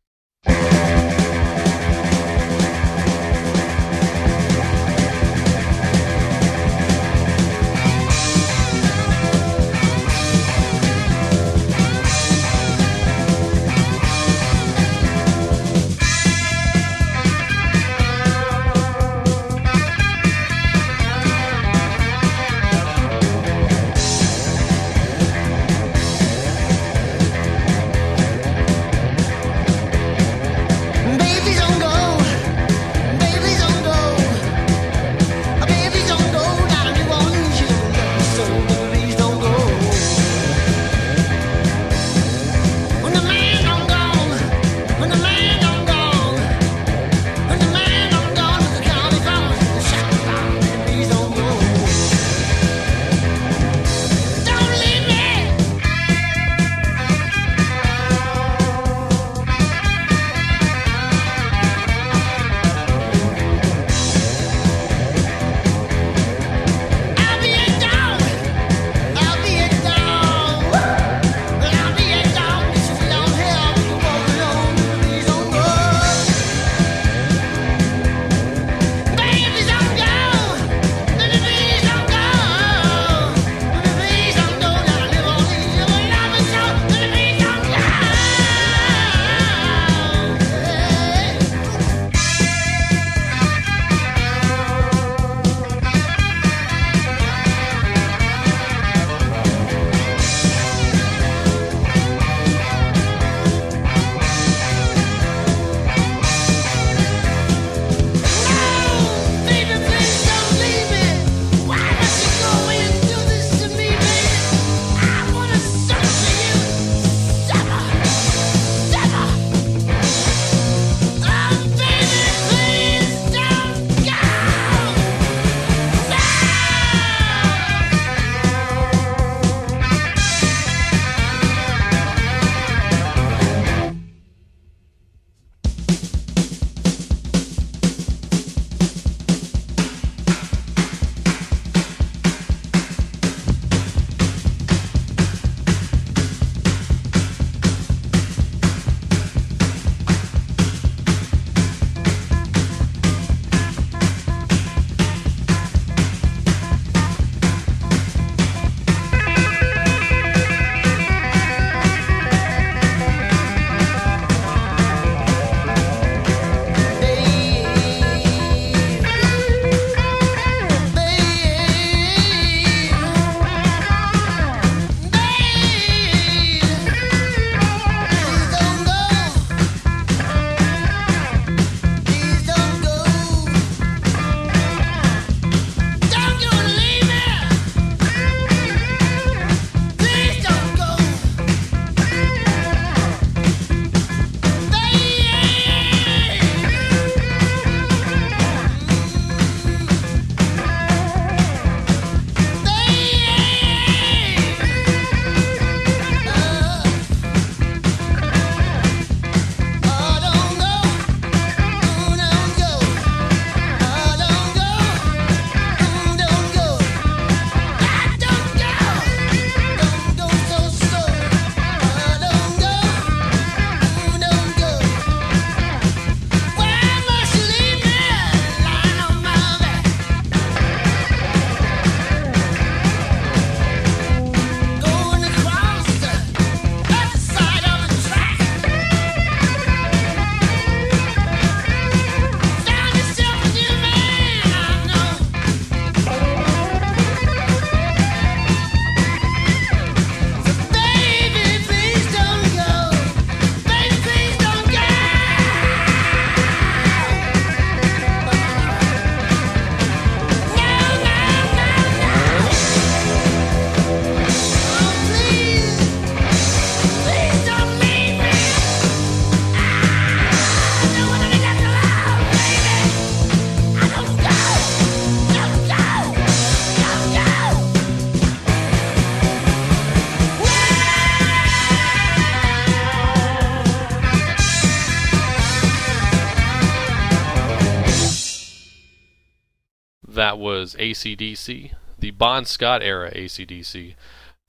Was 290.69 290.75
ACDC, 290.75 291.73
the 291.99 292.11
Bon 292.11 292.45
Scott 292.45 292.83
era 292.83 293.11
ACDC, 293.15 293.95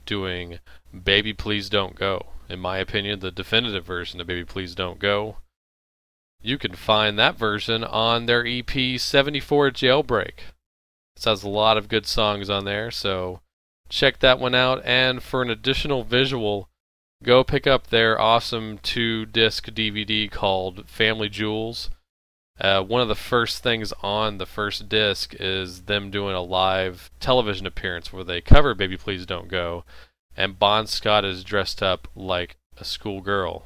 doing 0.05 0.59
Baby 0.91 1.31
Please 1.31 1.69
Don't 1.69 1.95
Go. 1.95 2.31
In 2.49 2.59
my 2.59 2.79
opinion, 2.79 3.19
the 3.21 3.31
definitive 3.31 3.85
version 3.85 4.19
of 4.19 4.27
Baby 4.27 4.43
Please 4.43 4.75
Don't 4.75 4.99
Go. 4.99 5.37
You 6.41 6.57
can 6.57 6.75
find 6.75 7.17
that 7.17 7.37
version 7.37 7.85
on 7.85 8.25
their 8.25 8.45
EP 8.45 8.99
74 8.99 9.71
Jailbreak. 9.71 10.39
It 11.15 11.23
has 11.23 11.43
a 11.43 11.49
lot 11.49 11.77
of 11.77 11.87
good 11.87 12.05
songs 12.05 12.49
on 12.49 12.65
there, 12.65 12.91
so 12.91 13.39
check 13.87 14.19
that 14.19 14.39
one 14.39 14.55
out. 14.55 14.81
And 14.83 15.23
for 15.23 15.41
an 15.41 15.49
additional 15.49 16.03
visual, 16.03 16.67
go 17.23 17.45
pick 17.45 17.65
up 17.65 17.87
their 17.87 18.19
awesome 18.19 18.77
two 18.79 19.25
disc 19.25 19.67
DVD 19.67 20.29
called 20.29 20.89
Family 20.89 21.29
Jewels. 21.29 21.89
Uh, 22.59 22.83
one 22.83 23.01
of 23.01 23.07
the 23.07 23.15
first 23.15 23.63
things 23.63 23.93
on 24.03 24.37
the 24.37 24.45
first 24.45 24.89
disc 24.89 25.33
is 25.39 25.83
them 25.83 26.11
doing 26.11 26.35
a 26.35 26.41
live 26.41 27.09
television 27.19 27.65
appearance 27.65 28.11
where 28.11 28.23
they 28.23 28.41
cover 28.41 28.75
Baby 28.75 28.97
Please 28.97 29.25
Don't 29.25 29.47
Go, 29.47 29.85
and 30.35 30.59
Bon 30.59 30.85
Scott 30.85 31.23
is 31.23 31.43
dressed 31.43 31.81
up 31.81 32.07
like 32.15 32.57
a 32.77 32.83
schoolgirl, 32.83 33.63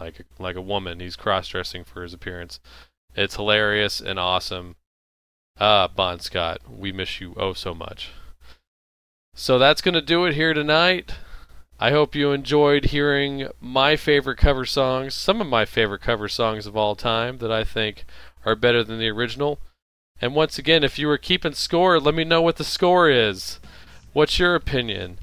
like 0.00 0.24
like 0.38 0.56
a 0.56 0.62
woman. 0.62 1.00
He's 1.00 1.16
cross 1.16 1.48
dressing 1.48 1.84
for 1.84 2.02
his 2.02 2.14
appearance. 2.14 2.58
It's 3.14 3.36
hilarious 3.36 4.00
and 4.00 4.18
awesome. 4.18 4.76
Ah, 5.60 5.88
Bon 5.88 6.18
Scott, 6.18 6.60
we 6.70 6.92
miss 6.92 7.20
you 7.20 7.34
oh 7.36 7.52
so 7.52 7.74
much. 7.74 8.12
So 9.34 9.58
that's 9.58 9.82
going 9.82 9.94
to 9.94 10.00
do 10.00 10.24
it 10.24 10.34
here 10.34 10.54
tonight. 10.54 11.12
I 11.78 11.90
hope 11.90 12.14
you 12.14 12.32
enjoyed 12.32 12.86
hearing 12.86 13.48
my 13.60 13.96
favorite 13.96 14.38
cover 14.38 14.64
songs, 14.64 15.14
some 15.14 15.40
of 15.42 15.46
my 15.46 15.66
favorite 15.66 16.00
cover 16.00 16.26
songs 16.26 16.66
of 16.66 16.76
all 16.76 16.94
time 16.94 17.38
that 17.38 17.52
I 17.52 17.64
think 17.64 18.04
are 18.46 18.54
better 18.54 18.82
than 18.82 18.98
the 18.98 19.10
original. 19.10 19.58
And 20.20 20.34
once 20.34 20.58
again, 20.58 20.82
if 20.82 20.98
you 20.98 21.06
were 21.06 21.18
keeping 21.18 21.52
score, 21.52 22.00
let 22.00 22.14
me 22.14 22.24
know 22.24 22.40
what 22.40 22.56
the 22.56 22.64
score 22.64 23.10
is. 23.10 23.60
What's 24.14 24.38
your 24.38 24.54
opinion? 24.54 25.18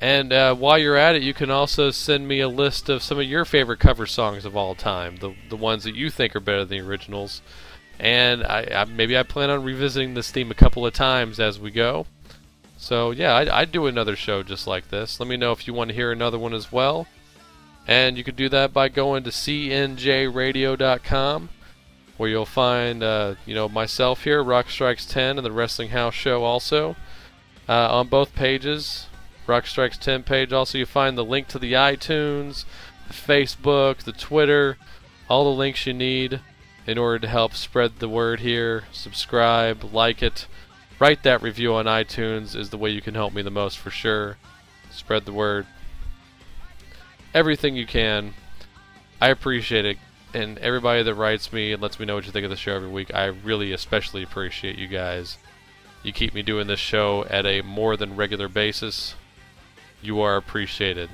And 0.00 0.32
uh, 0.32 0.54
while 0.54 0.78
you're 0.78 0.96
at 0.96 1.16
it, 1.16 1.22
you 1.22 1.34
can 1.34 1.50
also 1.50 1.90
send 1.90 2.26
me 2.26 2.40
a 2.40 2.48
list 2.48 2.88
of 2.88 3.02
some 3.02 3.18
of 3.18 3.26
your 3.26 3.44
favorite 3.44 3.80
cover 3.80 4.06
songs 4.06 4.46
of 4.46 4.56
all 4.56 4.74
time, 4.74 5.16
the 5.16 5.34
the 5.50 5.56
ones 5.56 5.84
that 5.84 5.94
you 5.94 6.10
think 6.10 6.34
are 6.34 6.40
better 6.40 6.64
than 6.64 6.78
the 6.78 6.86
originals. 6.86 7.42
And 7.98 8.42
I, 8.42 8.66
I 8.74 8.84
maybe 8.86 9.16
I 9.16 9.22
plan 9.22 9.50
on 9.50 9.62
revisiting 9.62 10.14
this 10.14 10.30
theme 10.30 10.50
a 10.50 10.54
couple 10.54 10.86
of 10.86 10.94
times 10.94 11.38
as 11.38 11.60
we 11.60 11.70
go. 11.70 12.06
So 12.84 13.10
yeah, 13.12 13.36
I'd, 13.36 13.48
I'd 13.48 13.72
do 13.72 13.86
another 13.86 14.14
show 14.14 14.42
just 14.42 14.66
like 14.66 14.90
this. 14.90 15.18
Let 15.18 15.26
me 15.26 15.38
know 15.38 15.52
if 15.52 15.66
you 15.66 15.72
want 15.72 15.88
to 15.88 15.94
hear 15.94 16.12
another 16.12 16.38
one 16.38 16.52
as 16.52 16.70
well. 16.70 17.06
And 17.86 18.18
you 18.18 18.24
can 18.24 18.34
do 18.34 18.50
that 18.50 18.74
by 18.74 18.90
going 18.90 19.24
to 19.24 19.30
cnjradio.com, 19.30 21.48
where 22.18 22.28
you'll 22.28 22.44
find 22.44 23.02
uh, 23.02 23.36
you 23.46 23.54
know 23.54 23.70
myself 23.70 24.24
here, 24.24 24.44
Rock 24.44 24.68
Strikes 24.68 25.06
10, 25.06 25.38
and 25.38 25.46
the 25.46 25.50
Wrestling 25.50 25.88
House 25.88 26.12
Show 26.12 26.44
also 26.44 26.94
uh, 27.66 27.96
on 27.96 28.08
both 28.08 28.34
pages. 28.34 29.06
Rock 29.46 29.66
Strikes 29.66 29.96
10 29.96 30.22
page. 30.22 30.52
Also, 30.52 30.76
you 30.76 30.84
find 30.84 31.16
the 31.16 31.24
link 31.24 31.48
to 31.48 31.58
the 31.58 31.72
iTunes, 31.72 32.66
the 33.08 33.14
Facebook, 33.14 34.00
the 34.00 34.12
Twitter, 34.12 34.76
all 35.30 35.44
the 35.44 35.58
links 35.58 35.86
you 35.86 35.94
need 35.94 36.40
in 36.86 36.98
order 36.98 37.20
to 37.20 37.28
help 37.28 37.54
spread 37.54 37.98
the 37.98 38.10
word 38.10 38.40
here. 38.40 38.84
Subscribe, 38.92 39.84
like 39.90 40.22
it, 40.22 40.46
write 40.98 41.22
that 41.22 41.42
review 41.42 41.74
on 41.74 41.86
iTunes 41.86 42.56
is 42.56 42.70
the 42.70 42.78
way 42.78 42.90
you 42.90 43.00
can 43.00 43.14
help 43.14 43.34
me 43.34 43.42
the 43.42 43.50
most 43.50 43.78
for 43.78 43.90
sure. 43.90 44.36
Spread 44.90 45.24
the 45.24 45.32
word. 45.32 45.66
Everything 47.32 47.74
you 47.74 47.86
can. 47.86 48.34
I 49.20 49.28
appreciate 49.28 49.84
it. 49.84 49.98
And 50.32 50.58
everybody 50.58 51.02
that 51.02 51.14
writes 51.14 51.52
me 51.52 51.72
and 51.72 51.80
lets 51.80 52.00
me 52.00 52.06
know 52.06 52.16
what 52.16 52.26
you 52.26 52.32
think 52.32 52.44
of 52.44 52.50
the 52.50 52.56
show 52.56 52.74
every 52.74 52.88
week, 52.88 53.14
I 53.14 53.26
really 53.26 53.72
especially 53.72 54.22
appreciate 54.22 54.78
you 54.78 54.88
guys. 54.88 55.38
You 56.02 56.12
keep 56.12 56.34
me 56.34 56.42
doing 56.42 56.66
this 56.66 56.80
show 56.80 57.24
at 57.30 57.46
a 57.46 57.62
more 57.62 57.96
than 57.96 58.16
regular 58.16 58.48
basis. 58.48 59.14
You 60.02 60.20
are 60.20 60.36
appreciated. 60.36 61.08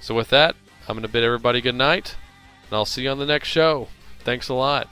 So, 0.00 0.14
with 0.14 0.28
that, 0.28 0.56
I'm 0.88 0.94
going 0.94 1.02
to 1.02 1.08
bid 1.08 1.24
everybody 1.24 1.60
good 1.60 1.74
night, 1.74 2.16
and 2.64 2.72
I'll 2.74 2.84
see 2.84 3.02
you 3.02 3.10
on 3.10 3.18
the 3.18 3.26
next 3.26 3.48
show. 3.48 3.88
Thanks 4.24 4.48
a 4.48 4.54
lot. 4.54 4.88